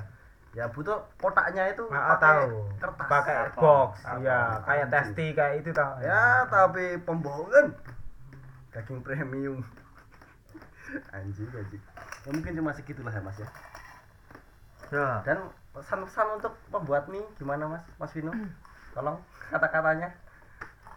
Ya 0.52 0.66
butuh 0.68 1.00
kotaknya 1.16 1.72
itu 1.72 1.84
Nah, 1.88 2.18
pakai 2.18 2.44
tahu. 2.44 2.60
kertas. 2.76 3.08
Pakai 3.08 3.36
box 3.56 3.92
ya 4.20 4.40
kayak 4.66 4.88
testi 4.90 5.26
kayak 5.32 5.64
itu 5.64 5.72
tau 5.72 5.96
ya 6.02 6.44
tapi 6.48 7.00
pembohongan. 7.04 7.72
Daging 8.72 9.00
premium. 9.00 9.64
Anjing 11.16 11.48
anjing. 11.48 11.84
Ya 12.22 12.30
mungkin 12.30 12.52
cuma 12.54 12.72
segitulah 12.74 13.12
ya 13.12 13.22
mas 13.22 13.38
ya. 13.40 13.48
Ya. 14.92 15.08
Dan 15.24 15.38
pesan-pesan 15.72 16.28
untuk 16.36 16.52
pembuat 16.68 17.08
mie 17.08 17.24
gimana 17.40 17.64
Mas? 17.70 17.84
Mas 17.96 18.12
Vino? 18.12 18.36
Tolong 18.92 19.16
kata-katanya 19.48 20.12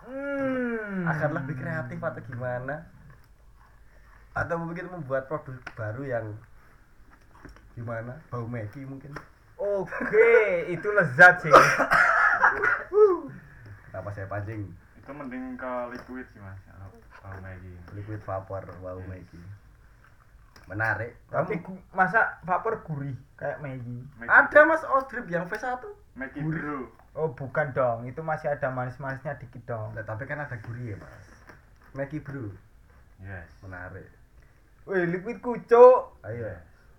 hmm. 0.05 1.05
agar 1.05 1.31
lebih 1.33 1.55
kreatif 1.55 1.99
atau 1.99 2.23
gimana? 2.23 2.87
Atau 4.33 4.59
mungkin 4.59 4.89
membuat 4.89 5.27
produk 5.27 5.55
baru 5.75 6.03
yang 6.03 6.27
gimana? 7.73 8.19
Bau 8.29 8.47
Maggi 8.47 8.83
mungkin? 8.83 9.15
oke 9.55 10.35
itu 10.67 10.89
lezat 10.91 11.39
sih 11.41 11.53
Kenapa 13.87 14.11
saya 14.11 14.27
pancing? 14.27 14.67
Itu 14.99 15.11
mending 15.11 15.55
ke 15.55 15.73
liquid 15.95 16.27
sih, 16.29 16.43
Mas. 16.43 16.59
Kalau 17.15 17.39
Maggi. 17.39 17.73
Liquid 17.95 18.21
vapor 18.21 18.67
bau 18.81 19.01
Maggi. 19.07 19.39
Menarik. 20.65 21.13
tapi 21.29 21.61
Kamu- 21.61 21.77
masa 21.93 22.41
vapor 22.43 22.81
gurih 22.83 23.13
kayak 23.37 23.61
Maggi 23.61 24.01
Maggi- 24.17 24.33
ada 24.33 24.61
Mas 24.65 24.81
Odrip 24.83 25.29
yang 25.29 25.45
V1. 25.47 25.85
Maggi 26.17 26.41
gurih. 26.41 26.61
Bro. 26.61 26.81
Oh 27.15 27.31
bukan 27.33 27.71
dong 27.73 28.07
itu 28.07 28.21
masih 28.21 28.51
ada 28.51 28.69
manis-manisnya 28.71 29.39
dikit 29.39 29.63
dong 29.67 29.95
Nah, 29.95 30.03
tapi 30.03 30.27
kan 30.27 30.43
ada 30.43 30.59
gurih 30.59 30.95
ya 30.95 30.97
Mas. 30.99 31.27
Maggi 31.95 32.19
Bro. 32.19 32.51
Yes. 33.23 33.47
Menarik. 33.63 34.11
wih 34.85 35.07
liquid 35.09 35.39
kucuk 35.41 36.19
Ayo. 36.27 36.51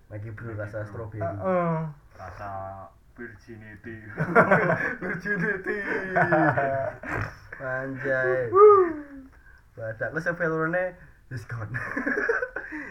Maggi 0.08 0.32
Bro 0.32 0.56
rasa 0.56 0.82
stroberi. 0.88 1.20
Heeh. 1.20 1.76
Rasa 2.16 2.50
virginity 3.16 3.96
virginity 5.02 5.76
anjay 7.64 8.52
badak 9.72 10.12
lu 10.12 10.20
sevelurnya 10.20 10.92
is 11.32 11.40
gone 11.48 11.72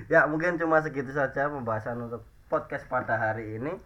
ya 0.09 0.25
mungkin 0.25 0.57
cuma 0.57 0.81
segitu 0.81 1.13
saja 1.13 1.45
pembahasan 1.45 2.09
untuk 2.09 2.25
podcast 2.49 2.89
pada 2.89 3.13
hari 3.13 3.61
ini 3.61 3.77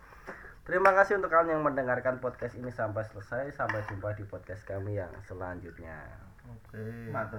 terima 0.69 0.93
kasih 0.93 1.17
untuk 1.17 1.33
kalian 1.33 1.57
yang 1.57 1.65
mendengarkan 1.65 2.21
podcast 2.21 2.53
ini 2.53 2.69
sampai 2.69 3.01
selesai 3.09 3.57
sampai 3.57 3.81
jumpa 3.89 4.13
di 4.13 4.23
podcast 4.29 4.61
kami 4.69 5.01
yang 5.01 5.09
selanjutnya 5.25 6.29
Oke. 6.49 6.81
Mantap. 7.13 7.27